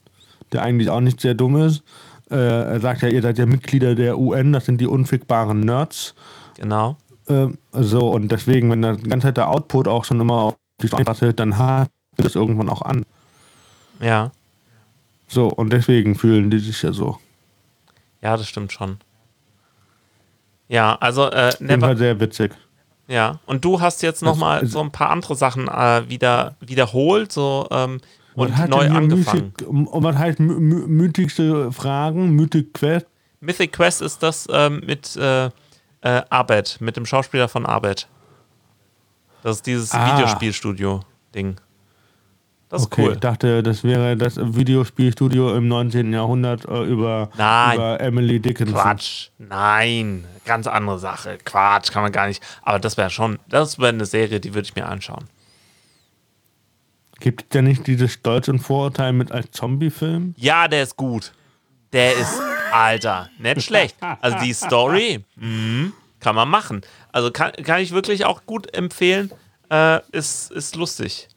[0.52, 1.84] der eigentlich auch nicht sehr dumm ist,
[2.32, 6.14] äh, er sagt ja, ihr seid ja Mitglieder der UN, das sind die unfickbaren Nerds.
[6.58, 6.96] Genau.
[7.28, 10.88] Äh, so, und deswegen, wenn der ganze Zeit der Output auch schon immer auf die
[10.88, 13.04] Straße, dann hat das irgendwann auch an.
[14.00, 14.30] Ja.
[15.32, 17.18] So, und deswegen fühlen die sich ja so.
[18.20, 18.98] Ja, das stimmt schon.
[20.68, 22.52] Ja, also äh, never, sehr witzig.
[23.08, 27.66] Ja, und du hast jetzt nochmal so ein paar andere Sachen äh, wieder wiederholt so,
[27.70, 28.00] ähm,
[28.34, 29.54] und neu angefangen.
[29.58, 32.30] Mythic, und was heißt mythische Fragen?
[32.30, 33.06] Mythic Quest?
[33.40, 35.50] Mythic Quest ist das ähm, mit äh, äh,
[36.02, 38.06] Arbeit, mit dem Schauspieler von Arbeit.
[39.42, 40.14] Das ist dieses ah.
[40.14, 41.56] Videospielstudio-Ding.
[42.72, 43.12] Das ist okay, cool.
[43.12, 46.10] Ich dachte, das wäre das Videospielstudio im 19.
[46.10, 47.74] Jahrhundert äh, über, Nein.
[47.74, 48.74] über Emily Dickinson.
[48.74, 49.28] Quatsch.
[49.36, 50.24] Nein.
[50.46, 51.36] Ganz andere Sache.
[51.44, 52.42] Quatsch, kann man gar nicht.
[52.62, 55.26] Aber das wäre schon, das wäre eine Serie, die würde ich mir anschauen.
[57.20, 60.34] Gibt es ja nicht dieses Stolz und Vorurteil mit als Zombie-Film?
[60.38, 61.34] Ja, der ist gut.
[61.92, 62.40] Der ist,
[62.72, 63.96] Alter, nicht schlecht.
[64.22, 66.80] Also die Story, mh, kann man machen.
[67.12, 69.30] Also kann, kann ich wirklich auch gut empfehlen.
[69.70, 71.28] Äh, ist, ist lustig.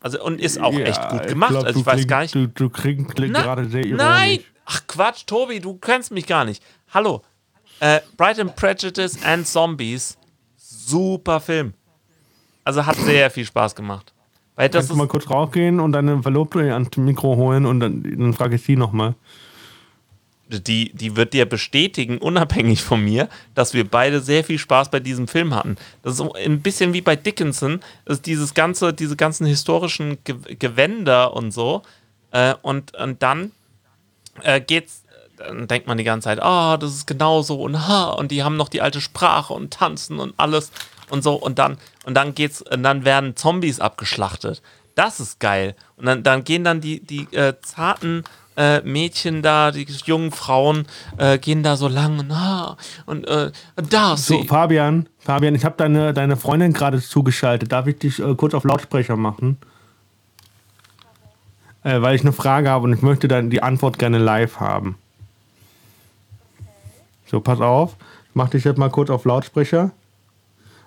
[0.00, 1.50] Also und ist auch ja, echt gut gemacht.
[1.50, 2.34] Ich glaub, also ich weiß kling, gar nicht.
[2.34, 4.04] Du, du klingst gerade sehr ironisch.
[4.04, 4.38] Nein!
[4.64, 6.62] Ach Quatsch, Tobi, du kennst mich gar nicht.
[6.94, 7.22] Hallo.
[7.80, 10.16] Äh, Bright and Prejudice and Zombies.
[10.56, 11.74] Super Film.
[12.64, 14.12] Also hat sehr viel Spaß gemacht.
[14.54, 18.02] Weil das Kannst du mal kurz rausgehen und deine Verlobte ans Mikro holen und dann,
[18.02, 19.14] dann frage ich sie nochmal.
[20.58, 24.98] Die, die wird dir bestätigen, unabhängig von mir, dass wir beide sehr viel Spaß bei
[24.98, 25.76] diesem Film hatten.
[26.02, 30.36] Das ist ein bisschen wie bei Dickinson, das ist dieses ganze, diese ganzen historischen Ge
[30.58, 31.82] Gewänder und so.
[32.32, 33.52] Äh, und, und dann
[34.42, 35.04] äh, geht's,
[35.36, 38.42] dann denkt man die ganze Zeit, ah, oh, das ist genauso und ha, und die
[38.42, 40.70] haben noch die alte Sprache und tanzen und alles
[41.10, 44.62] und so und dann und dann geht's und dann werden Zombies abgeschlachtet.
[44.94, 45.76] Das ist geil.
[45.96, 48.24] Und dann, dann gehen dann die, die äh, zarten
[48.56, 50.86] äh, Mädchen da, die jungen Frauen,
[51.16, 52.76] äh, gehen da so lang und, ah,
[53.06, 57.72] und äh, da ist So, Fabian, Fabian, ich habe deine, deine Freundin gerade zugeschaltet.
[57.72, 59.58] Darf ich dich äh, kurz auf Lautsprecher machen?
[61.82, 64.96] Äh, weil ich eine Frage habe und ich möchte dann die Antwort gerne live haben.
[67.26, 67.96] So, pass auf.
[68.28, 69.92] Ich mach dich jetzt mal kurz auf Lautsprecher.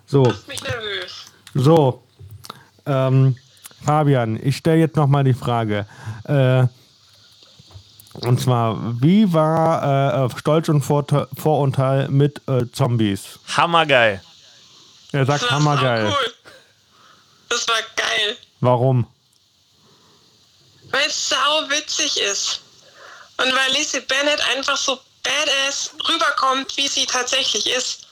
[0.05, 0.23] So.
[0.23, 1.31] Machst mich nervös.
[1.55, 2.03] So,
[2.85, 3.35] ähm,
[3.83, 5.85] Fabian, ich stelle jetzt nochmal die Frage.
[6.23, 6.67] Äh,
[8.13, 13.39] und zwar, wie war äh, Stolz und Vorurteil mit äh, Zombies?
[13.55, 14.21] Hammergeil.
[15.11, 16.05] Er sagt Das hammergeil.
[16.05, 16.33] war cool.
[17.49, 18.37] Das war geil.
[18.61, 19.05] Warum?
[20.91, 22.61] Weil es sau witzig ist.
[23.37, 28.07] Und weil Lizzie Bennett einfach so badass rüberkommt, wie sie tatsächlich ist.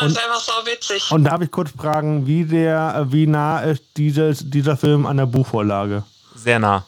[0.00, 1.10] Und es ist einfach sau witzig.
[1.10, 5.16] Und darf ich kurz fragen, wie der, äh, wie nah ist dieses, dieser Film an
[5.16, 6.04] der Buchvorlage?
[6.34, 6.84] Sehr nah.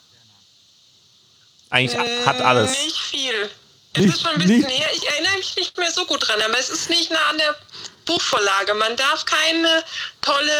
[1.71, 2.71] Eigentlich hat alles.
[2.85, 3.51] Nicht viel.
[3.93, 4.89] Es Nicht- ist schon ein bisschen nicht- näher.
[4.95, 7.55] Ich erinnere mich nicht mehr so gut dran, aber es ist nicht nah an der
[8.07, 8.75] Buchvorlage.
[8.75, 9.83] Man darf keine
[10.21, 10.53] tolle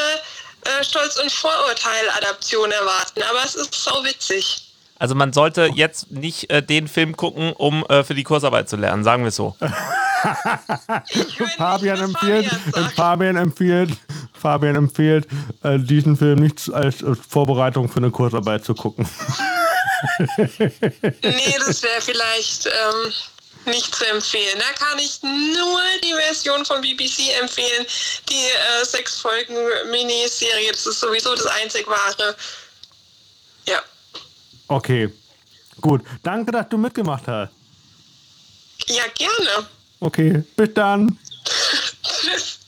[0.65, 4.63] äh, Stolz- und Vorurteil-Adaption erwarten, aber es ist sau witzig.
[4.99, 8.77] Also man sollte jetzt nicht äh, den Film gucken, um äh, für die Kursarbeit zu
[8.77, 9.57] lernen, sagen wir es so.
[11.57, 12.81] Fabian empfiehlt, äh.
[12.95, 13.91] Fabian empfiehlt,
[14.41, 15.27] Fabian empfiehlt,
[15.63, 19.09] äh, diesen Film nicht als äh, Vorbereitung für eine Kursarbeit zu gucken.
[21.23, 23.13] Nee, das wäre vielleicht ähm,
[23.67, 24.59] nicht zu empfehlen.
[24.59, 27.87] Da kann ich nur die Version von BBC empfehlen.
[28.29, 29.55] Die äh, sechs Folgen
[29.91, 32.35] Miniserie, das ist sowieso das einzig wahre.
[33.67, 33.83] Ja.
[34.69, 35.13] Okay,
[35.81, 36.03] gut.
[36.23, 37.53] Danke, dass du mitgemacht hast.
[38.87, 39.67] Ja, gerne.
[40.01, 41.19] Okay, bis dann.
[42.03, 42.60] Tschüss.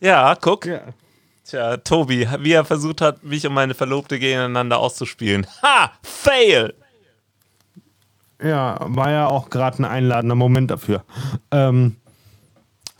[0.00, 0.66] Ja, guck.
[0.66, 0.80] Ja.
[1.44, 5.46] Tja, Tobi, wie er versucht hat, mich und meine Verlobte gegeneinander auszuspielen.
[5.62, 5.90] Ha!
[6.02, 6.74] Fail!
[8.42, 11.02] Ja, war ja auch gerade ein einladender Moment dafür.
[11.50, 11.96] Ähm,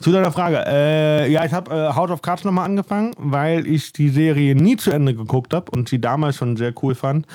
[0.00, 0.64] zu deiner Frage.
[0.66, 4.76] Äh, ja, ich habe äh, House of Cards nochmal angefangen, weil ich die Serie nie
[4.76, 7.26] zu Ende geguckt habe und sie damals schon sehr cool fand.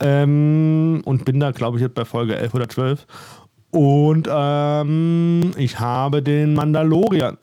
[0.00, 3.06] Ähm, und bin da, glaube ich, jetzt bei Folge 11 oder 12.
[3.70, 7.38] Und ähm, ich habe den Mandalorian.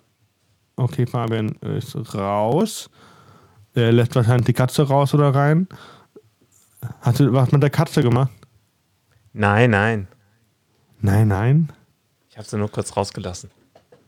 [0.81, 2.89] Okay, Fabian ist raus.
[3.75, 5.67] Er lässt wahrscheinlich die Katze raus oder rein.
[7.01, 8.31] Hast du was mit der Katze gemacht?
[9.31, 10.07] Nein, nein.
[10.99, 11.71] Nein, nein.
[12.29, 13.51] Ich habe sie nur kurz rausgelassen.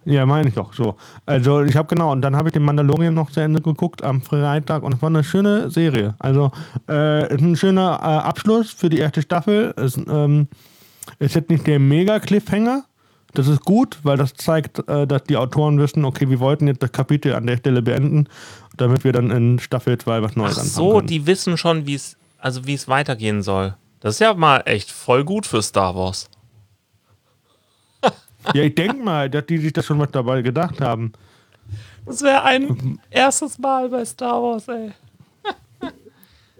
[0.05, 0.73] Ja, meine ich doch.
[0.73, 0.95] So.
[1.27, 4.23] Also ich habe genau, und dann habe ich den Mandalorian noch zu Ende geguckt am
[4.23, 6.15] Freitag und es war eine schöne Serie.
[6.17, 6.51] Also
[6.89, 9.75] äh, ist ein schöner äh, Abschluss für die erste Staffel.
[9.77, 10.47] Es ähm,
[11.19, 12.83] ist jetzt nicht der Mega-Cliffhanger.
[13.33, 16.83] Das ist gut, weil das zeigt, äh, dass die Autoren wissen, okay, wir wollten jetzt
[16.83, 18.27] das Kapitel an der Stelle beenden,
[18.77, 21.07] damit wir dann in Staffel 2 was Neues Ach anfangen so, können.
[21.07, 23.75] die wissen schon, wie es also wie es weitergehen soll.
[24.01, 26.29] Das ist ja mal echt voll gut für Star Wars.
[28.53, 31.13] Ja, ich denke mal, dass die sich das schon was dabei gedacht haben.
[32.05, 34.91] Das wäre ein erstes Mal bei Star Wars, ey.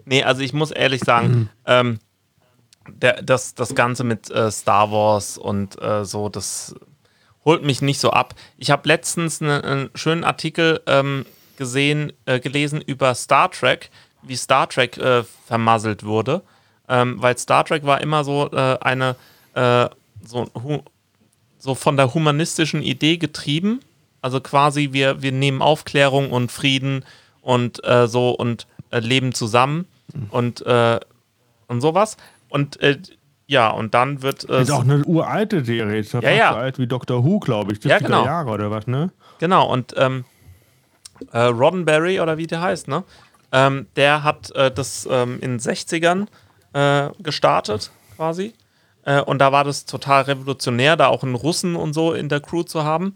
[0.06, 1.98] nee, also ich muss ehrlich sagen, ähm,
[2.88, 6.74] der, das, das Ganze mit äh, Star Wars und äh, so, das
[7.44, 8.34] holt mich nicht so ab.
[8.56, 11.26] Ich habe letztens ne- einen schönen Artikel ähm,
[11.56, 13.90] gesehen, äh, gelesen über Star Trek,
[14.22, 16.42] wie Star Trek äh, vermasselt wurde.
[16.88, 19.16] Ähm, weil Star Trek war immer so äh, eine,
[19.54, 19.88] äh,
[20.22, 20.50] so,
[21.58, 23.80] so von der humanistischen Idee getrieben.
[24.20, 27.04] Also quasi wir, wir nehmen Aufklärung und Frieden
[27.42, 29.86] und so und leben zusammen
[30.30, 30.98] und, äh,
[31.68, 32.16] und sowas.
[32.54, 32.98] Und äh,
[33.46, 35.98] ja, und dann wird äh, Ist auch eine uralte Serie.
[35.98, 37.80] Ist ja, Ja, so alt wie Doctor Who, glaube ich.
[37.80, 38.24] 70er Ja, genau.
[38.24, 39.10] Jahre oder was, ne?
[39.40, 40.24] Genau, und ähm,
[41.32, 43.02] äh, Roddenberry oder wie der heißt, ne?
[43.50, 46.28] Ähm, der hat äh, das ähm, in den 60ern
[46.74, 48.54] äh, gestartet, quasi.
[49.02, 52.38] Äh, und da war das total revolutionär, da auch einen Russen und so in der
[52.38, 53.14] Crew zu haben.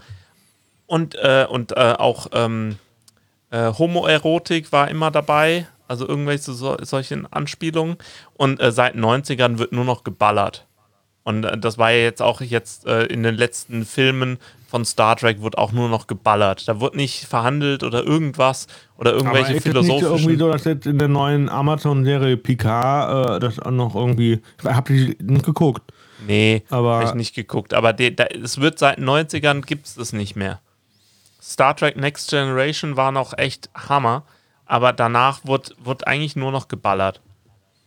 [0.87, 2.79] Und, äh, und äh, auch ähm,
[3.53, 7.97] äh, Homoerotik war immer dabei, also irgendwelche so, solchen Anspielungen.
[8.35, 10.67] Und äh, seit den 90ern wird nur noch geballert.
[11.25, 15.17] Und äh, das war ja jetzt auch jetzt äh, in den letzten Filmen von Star
[15.17, 16.69] Trek wird auch nur noch geballert.
[16.69, 18.67] Da wird nicht verhandelt oder irgendwas
[18.99, 20.13] oder irgendwelche Aber philosophischen.
[20.13, 24.41] Nicht irgendwie so, dass jetzt in der neuen Amazon-Serie Picard äh, das auch noch irgendwie.
[24.59, 25.91] Ich habe die nicht geguckt.
[26.27, 27.73] Nee, Aber- habe ich nicht geguckt.
[27.75, 30.61] Aber de, da, es wird seit den 90ern gibt es das nicht mehr.
[31.41, 34.25] Star Trek Next Generation war noch echt Hammer,
[34.69, 37.21] aber danach wird, wird eigentlich nur noch geballert.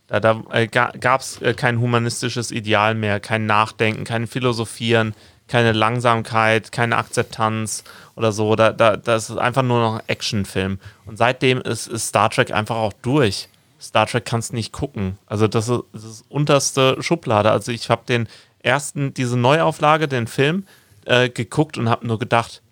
[0.08, 5.14] Da, da äh, gab es äh, kein humanistisches Ideal mehr, kein Nachdenken, kein Philosophieren,
[5.46, 7.84] keine Langsamkeit, keine Akzeptanz
[8.16, 8.56] oder so.
[8.56, 10.80] Da, da, das ist einfach nur noch ein Actionfilm.
[11.06, 13.48] Und seitdem ist, ist Star Trek einfach auch durch.
[13.80, 15.18] Star Trek kannst nicht gucken.
[15.26, 17.50] Also das ist, das ist unterste Schublade.
[17.50, 18.28] Also ich habe den
[18.58, 20.66] ersten, diese Neuauflage, den Film,
[21.04, 22.62] äh, geguckt und habe nur gedacht,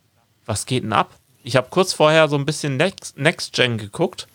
[0.47, 1.15] was geht denn ab?
[1.43, 4.27] Ich habe kurz vorher so ein bisschen Next, Next Gen geguckt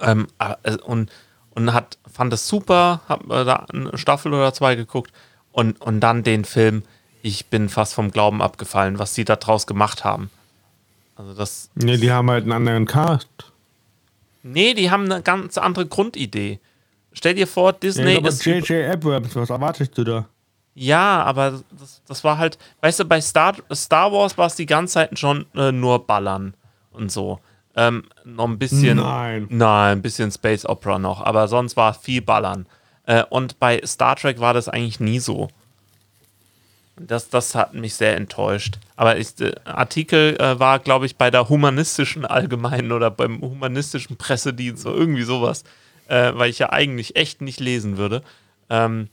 [0.00, 1.10] ähm, äh, und,
[1.50, 5.12] und hat, fand es super, habe äh, da eine Staffel oder zwei geguckt
[5.52, 6.82] und, und dann den Film.
[7.22, 10.30] Ich bin fast vom Glauben abgefallen, was die da draus gemacht haben.
[11.16, 13.28] Also das, Nee, die haben halt einen anderen Cast.
[14.42, 16.60] nee, die haben eine ganz andere Grundidee.
[17.12, 18.92] Stell dir vor, Disney ja, aber ist J.J.
[18.92, 20.28] Abrams, was erwartest du da?
[20.78, 24.66] Ja, aber das, das war halt, weißt du, bei Star, Star Wars war es die
[24.66, 26.52] ganze Zeit schon äh, nur Ballern
[26.92, 27.40] und so.
[27.74, 28.98] Ähm, noch ein bisschen.
[28.98, 29.46] Nein.
[29.48, 32.66] Nein, ein bisschen Space Opera noch, aber sonst war viel Ballern.
[33.06, 35.48] Äh, und bei Star Trek war das eigentlich nie so.
[36.98, 38.78] Das, das hat mich sehr enttäuscht.
[38.96, 44.16] Aber ich, der Artikel äh, war, glaube ich, bei der humanistischen Allgemeinen oder beim humanistischen
[44.18, 45.64] Pressedienst oder irgendwie sowas,
[46.08, 48.22] äh, weil ich ja eigentlich echt nicht lesen würde.
[48.68, 49.08] Ähm,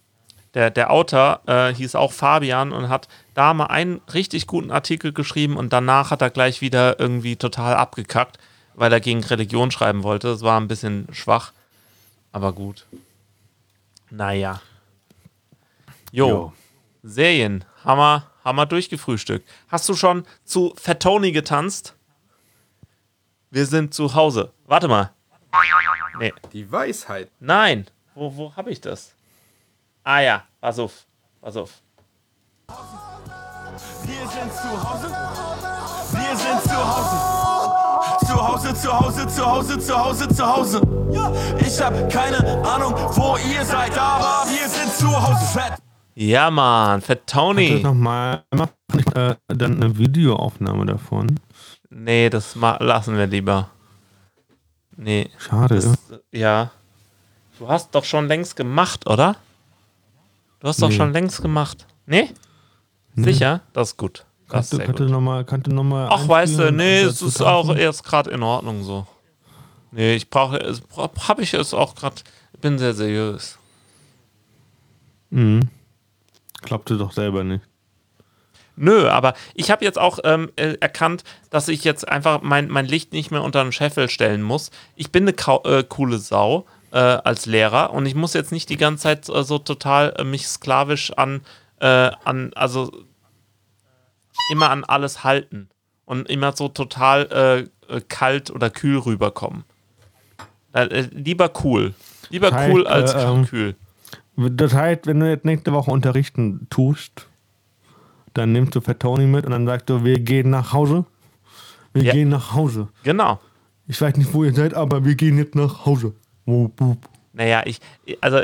[0.53, 5.11] der, der Autor äh, hieß auch Fabian und hat da mal einen richtig guten Artikel
[5.11, 8.37] geschrieben und danach hat er gleich wieder irgendwie total abgekackt,
[8.75, 10.27] weil er gegen Religion schreiben wollte.
[10.27, 11.51] Das war ein bisschen schwach,
[12.31, 12.85] aber gut.
[14.09, 14.61] Naja.
[16.11, 16.53] Jo, Jo.
[17.01, 17.65] Serien.
[17.83, 19.49] Haben wir durchgefrühstückt.
[19.67, 21.95] Hast du schon zu Fettoni getanzt?
[23.49, 24.51] Wir sind zu Hause.
[24.65, 25.11] Warte mal.
[26.19, 26.33] Nee.
[26.53, 27.29] Die Weisheit.
[27.39, 27.87] Nein.
[28.15, 29.13] Wo, wo habe ich das?
[30.05, 31.05] Ah ja, pass auf.
[31.41, 31.81] Pass auf.
[34.05, 35.07] Wir sind zu Hause.
[36.11, 38.25] Wir sind zu Hause.
[38.25, 40.81] Zu Hause, zu Hause, zu Hause, zu Hause, zu Hause.
[41.59, 42.37] Ich hab keine
[42.67, 45.45] Ahnung, wo ihr seid, aber wir sind zu Hause.
[45.57, 45.73] Fett.
[46.15, 46.99] Ja, Mann.
[46.99, 47.81] Das Fettoni.
[47.81, 48.43] nochmal
[49.15, 51.39] äh, dann eine Videoaufnahme davon.
[51.89, 53.69] Nee, das ma lassen wir lieber.
[54.97, 55.29] Nee.
[55.37, 55.75] Schade.
[55.75, 55.97] Das,
[56.31, 56.71] ja.
[57.57, 59.37] Du hast doch schon längst gemacht, oder?
[60.63, 60.95] Du hast doch Nee.
[60.95, 61.85] schon längst gemacht.
[62.05, 62.29] Nee?
[63.17, 63.61] Sicher?
[63.73, 64.25] Das ist gut.
[64.47, 65.11] Das ist kannst du, sehr kannst du gut.
[65.11, 68.31] noch mal, kannst du noch mal Ach, weißt du, nee, es ist auch erst gerade
[68.31, 69.05] in Ordnung so.
[69.91, 70.81] Nee, ich brauche, es
[71.27, 72.15] habe ich es auch gerade,
[72.61, 73.59] bin sehr seriös.
[75.31, 75.69] Mhm.
[76.71, 77.65] Ihr doch selber nicht.
[78.77, 82.85] Nö, aber ich habe jetzt auch ähm, äh, erkannt, dass ich jetzt einfach mein, mein
[82.85, 84.71] Licht nicht mehr unter den Scheffel stellen muss.
[84.95, 85.35] Ich bin eine
[85.65, 89.43] äh, coole Sau äh, als Lehrer und ich muss jetzt nicht die ganze Zeit äh,
[89.43, 91.41] so total äh, mich sklavisch an,
[91.79, 92.91] äh, an, also
[94.51, 95.69] immer an alles halten
[96.05, 99.63] und immer so total äh, kalt oder kühl rüberkommen.
[100.73, 101.93] Äh, lieber cool.
[102.29, 103.75] Lieber Das heißt, cool als äh, ähm, kühl.
[104.35, 107.27] Das heißt, wenn du jetzt nächste Woche unterrichten tust,
[108.33, 111.05] dann nimmst du Fettoni mit und dann sagst du, wir gehen nach Hause.
[111.93, 112.13] Wir Ja.
[112.13, 112.87] gehen nach Hause.
[113.03, 113.39] Genau.
[113.87, 116.13] Ich weiß nicht, wo ihr seid, aber wir gehen jetzt nach Hause.
[116.45, 116.97] Wup, wup.
[117.33, 117.79] Naja, ich,
[118.21, 118.41] also,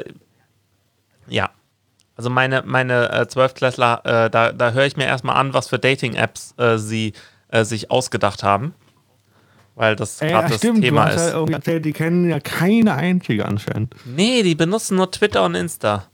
[1.27, 1.49] ja.
[2.15, 5.79] Also meine, meine äh, Zwölftklässler, äh, da, da höre ich mir erstmal an, was für
[5.79, 7.13] Dating-Apps äh, sie
[7.47, 8.73] äh, sich ausgedacht haben.
[9.75, 11.33] Weil das gerade ja, das stimmt, Thema du hast ja ist.
[11.33, 13.95] irgendwie erzählt, die kennen ja keine einzige anscheinend.
[14.03, 16.07] Nee, die benutzen nur Twitter und Insta.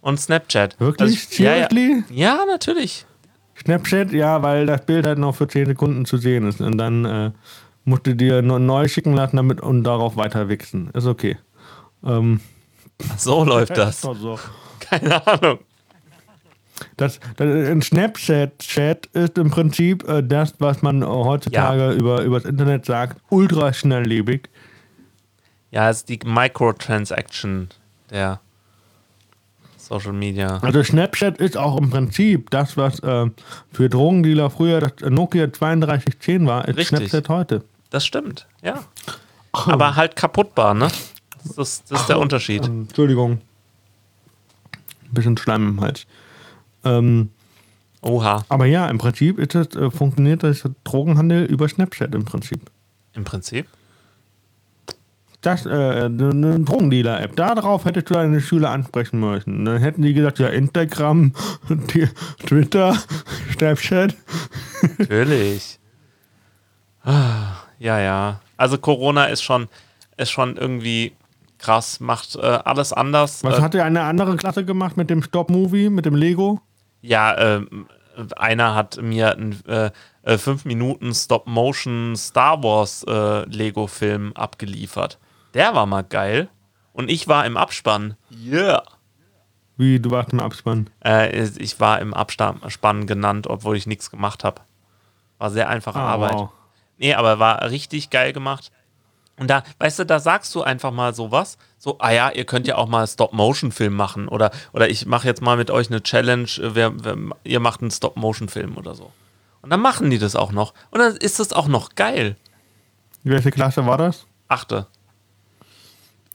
[0.00, 0.78] Und Snapchat.
[0.78, 1.18] Wirklich?
[1.30, 1.68] Also, ja, ja.
[1.68, 2.04] Seriously?
[2.10, 3.04] ja, natürlich.
[3.60, 6.60] Snapchat, ja, weil das Bild halt noch für 10 Sekunden zu sehen ist.
[6.60, 7.34] Und dann
[7.90, 10.90] musst du dir neu schicken lassen damit und darauf weiter wichsen.
[10.94, 11.36] Ist okay.
[12.04, 12.40] Ähm,
[13.16, 14.00] So läuft das.
[14.00, 14.38] so.
[14.78, 15.58] Keine Ahnung.
[16.96, 22.40] Das, das, ein Snapchat-Chat ist im Prinzip äh, das, was man äh, heutzutage über, über
[22.40, 24.48] das Internet sagt, ultra schnelllebig.
[25.70, 27.68] Ja, es ist die Microtransaction
[28.10, 28.40] der
[29.76, 30.58] Social Media.
[30.62, 33.26] Also Snapchat ist auch im Prinzip das, was äh,
[33.72, 36.98] für Drogendealer früher das Nokia 3210 war, ist Richtig.
[36.98, 37.64] Snapchat heute.
[37.90, 38.84] Das stimmt, ja.
[39.52, 40.88] Aber halt kaputtbar, ne?
[41.44, 42.64] Das ist, das ist der Unterschied.
[42.66, 43.40] Ähm, Entschuldigung.
[45.04, 46.06] Ein bisschen Schleim im Hals.
[46.84, 47.30] Ähm,
[48.02, 48.44] Oha.
[48.48, 52.70] aber ja, im Prinzip das, äh, funktioniert das Drogenhandel über Snapchat im Prinzip.
[53.14, 53.66] Im Prinzip.
[55.40, 57.34] das, äh, eine Drogendealer-App.
[57.34, 59.64] Darauf hättest du deine Schüler ansprechen müssen.
[59.64, 61.32] Dann hätten die gesagt, ja, Instagram,
[62.46, 62.96] Twitter,
[63.56, 64.14] Snapchat.
[64.98, 65.78] Natürlich.
[67.02, 68.40] Ah, ja, ja.
[68.56, 69.68] Also Corona ist schon,
[70.16, 71.12] ist schon irgendwie
[71.58, 73.42] krass, macht äh, alles anders.
[73.42, 76.60] Was äh, hat dir eine andere Klasse gemacht mit dem Stop-Movie, mit dem Lego?
[77.00, 77.66] Ja, äh,
[78.36, 79.90] einer hat mir einen äh,
[80.22, 85.18] äh, 5 Minuten Stop-Motion Star Wars äh, Lego-Film abgeliefert.
[85.54, 86.48] Der war mal geil.
[86.92, 88.16] Und ich war im Abspann.
[88.30, 88.82] Yeah.
[89.76, 90.90] Wie, du warst im Abspann?
[91.02, 94.60] Äh, ich war im Abspann genannt, obwohl ich nichts gemacht habe.
[95.38, 96.34] War sehr einfache ah, Arbeit.
[96.34, 96.50] Wow.
[97.00, 98.70] Nee, aber war richtig geil gemacht.
[99.38, 101.56] Und da, weißt du, da sagst du einfach mal sowas.
[101.78, 104.28] So, ah ja, ihr könnt ja auch mal Stop-Motion-Film machen.
[104.28, 107.80] Oder, oder ich mache jetzt mal mit euch eine Challenge, äh, wer, wer, ihr macht
[107.80, 109.10] einen Stop-Motion-Film oder so.
[109.62, 110.74] Und dann machen die das auch noch.
[110.90, 112.36] Und dann ist das auch noch geil.
[113.24, 114.26] Welche Klasse war das?
[114.48, 114.86] Achte.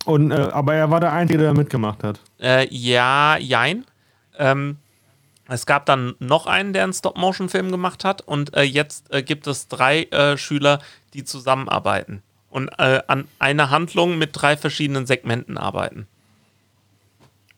[0.05, 2.19] Und, äh, aber er war der Einzige, der mitgemacht hat.
[2.41, 3.85] Äh, ja, jein.
[4.39, 4.77] Ähm,
[5.47, 8.21] es gab dann noch einen, der einen Stop-Motion-Film gemacht hat.
[8.21, 10.79] Und äh, jetzt äh, gibt es drei äh, Schüler,
[11.13, 12.23] die zusammenarbeiten
[12.55, 16.07] und äh, an einer Handlung mit drei verschiedenen Segmenten arbeiten.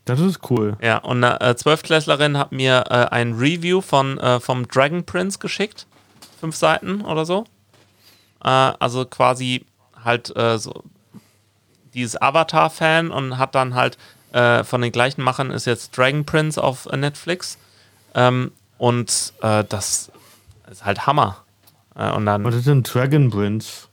[0.05, 0.75] Das ist cool.
[0.81, 5.38] Ja, und eine äh, Zwölfklässlerin hat mir äh, ein Review von, äh, vom Dragon Prince
[5.38, 5.85] geschickt.
[6.39, 7.43] Fünf Seiten oder so.
[8.43, 9.65] Äh, also quasi
[10.03, 10.83] halt äh, so
[11.93, 13.99] dieses Avatar-Fan und hat dann halt
[14.31, 17.59] äh, von den gleichen Machern ist jetzt Dragon Prince auf Netflix.
[18.15, 20.11] Ähm, und das
[20.69, 21.43] ist halt Hammer.
[21.95, 23.87] und dann, Was ist denn Dragon Prince?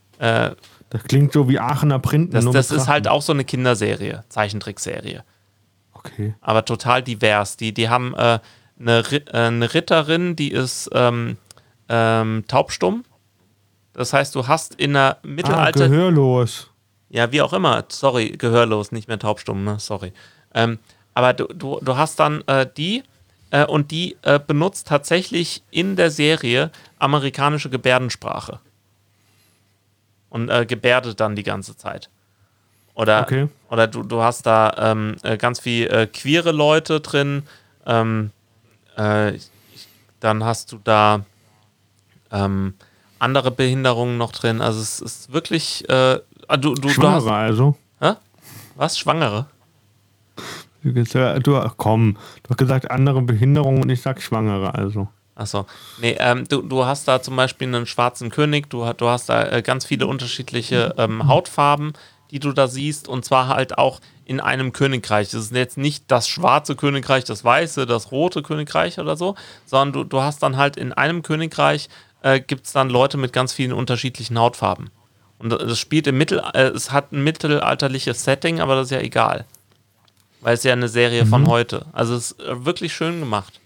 [0.95, 2.31] Das klingt so wie Aachener Printen.
[2.31, 5.23] Das, das ist halt auch so eine Kinderserie, Zeichentrickserie.
[5.93, 6.35] Okay.
[6.41, 7.57] Aber total divers.
[7.57, 8.39] Die, die haben äh,
[8.79, 11.37] eine, äh, eine, Ritterin, die ist ähm,
[11.89, 13.03] ähm, taubstumm.
[13.93, 15.85] Das heißt, du hast in der Mittelalter.
[15.85, 16.69] Ah, gehörlos.
[17.09, 17.85] Ja, wie auch immer.
[17.89, 19.79] Sorry, gehörlos, nicht mehr taubstumm, ne?
[19.79, 20.13] Sorry.
[20.53, 20.79] Ähm,
[21.13, 23.03] aber du, du, du hast dann äh, die
[23.55, 28.59] äh, und die äh, benutzt tatsächlich in der Serie amerikanische Gebärdensprache
[30.29, 32.09] und äh, gebärdet dann die ganze Zeit.
[32.95, 33.47] Oder, okay.
[33.69, 37.43] oder du, du hast da ähm, äh, ganz viel äh, queere Leute drin.
[37.85, 38.31] Ähm,
[38.97, 39.33] äh,
[40.19, 41.25] dann hast du da
[42.31, 42.73] ähm,
[43.19, 44.61] andere Behinderungen noch drin.
[44.61, 45.85] Also es ist wirklich.
[45.89, 47.77] Ah, du, du, Schwangere du hast, also.
[47.99, 48.13] Hä?
[48.75, 48.97] Was?
[48.97, 49.47] Schwangere?
[50.85, 55.07] Du, komm, du hast gesagt andere Behinderungen und ich sag Schwangere also.
[55.35, 55.65] Achso.
[55.99, 59.49] Nee, ähm, du, du hast da zum Beispiel einen schwarzen König, du, du hast da
[59.49, 61.93] äh, ganz viele unterschiedliche ähm, Hautfarben,
[62.31, 65.29] die du da siehst, und zwar halt auch in einem Königreich.
[65.31, 69.93] Das ist jetzt nicht das schwarze Königreich, das weiße, das rote Königreich oder so, sondern
[69.93, 71.89] du, du hast dann halt in einem Königreich
[72.21, 74.89] äh, gibt es dann Leute mit ganz vielen unterschiedlichen Hautfarben.
[75.37, 78.99] Und das spielt im Mittel, äh, es hat ein mittelalterliches Setting, aber das ist ja
[78.99, 79.45] egal.
[80.45, 81.29] Weil es ja eine Serie mhm.
[81.29, 81.87] von heute.
[81.91, 83.59] Also es ist äh, wirklich schön gemacht.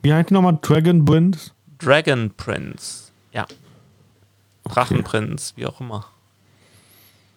[0.00, 0.58] Wie heißt die nochmal?
[0.62, 1.50] Dragon Prince?
[1.78, 3.42] Dragon Prince, ja.
[4.64, 4.74] Okay.
[4.74, 6.06] Drachenprinz, wie auch immer.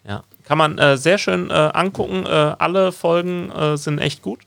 [0.08, 0.24] Ja.
[0.44, 2.24] Kann man äh, sehr schön äh, angucken.
[2.24, 4.40] Äh, alle Folgen äh, sind echt gut.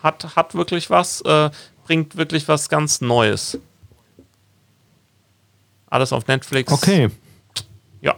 [0.00, 1.50] Hat, hat wirklich was, äh,
[1.84, 3.58] bringt wirklich was ganz Neues.
[5.90, 6.72] Alles auf Netflix.
[6.72, 7.10] Okay.
[8.00, 8.14] Ja.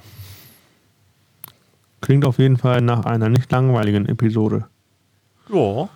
[2.00, 4.66] Klingt auf jeden Fall nach einer nicht langweiligen Episode.
[5.52, 5.88] Ja.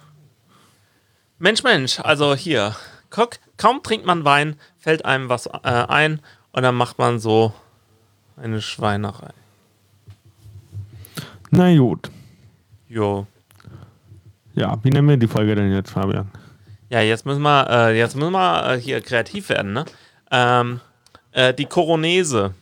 [1.39, 2.75] Mensch, Mensch, also hier,
[3.11, 6.21] guck, kaum trinkt man Wein, fällt einem was äh, ein
[6.53, 7.53] und dann macht man so
[8.37, 9.31] eine Schweinerei.
[11.51, 12.11] Na gut.
[12.89, 13.27] Jo.
[14.55, 16.31] Ja, wie nennen wir die Folge denn jetzt, Fabian?
[16.91, 19.85] Ja, jetzt müssen wir, äh, jetzt müssen wir äh, hier kreativ werden, ne?
[20.31, 20.81] Ähm,
[21.33, 22.55] äh, die Koronese.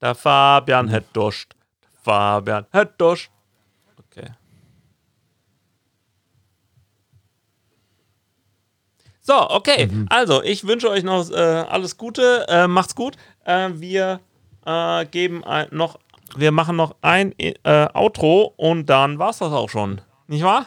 [0.00, 1.54] Der Fabian hat Durst.
[2.02, 3.30] Fabian hat Durst.
[9.30, 9.86] So, okay.
[9.86, 10.06] Mhm.
[10.10, 12.46] Also, ich wünsche euch noch äh, alles Gute.
[12.48, 13.16] Äh, macht's gut.
[13.44, 14.18] Äh, wir
[14.66, 16.00] äh, geben noch,
[16.36, 17.54] wir machen noch ein äh,
[17.94, 20.00] Outro und dann war's das auch schon.
[20.26, 20.66] Nicht wahr?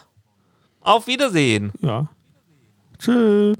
[0.80, 1.74] Auf Wiedersehen.
[1.82, 2.08] Ja.
[3.00, 3.58] Tschüss.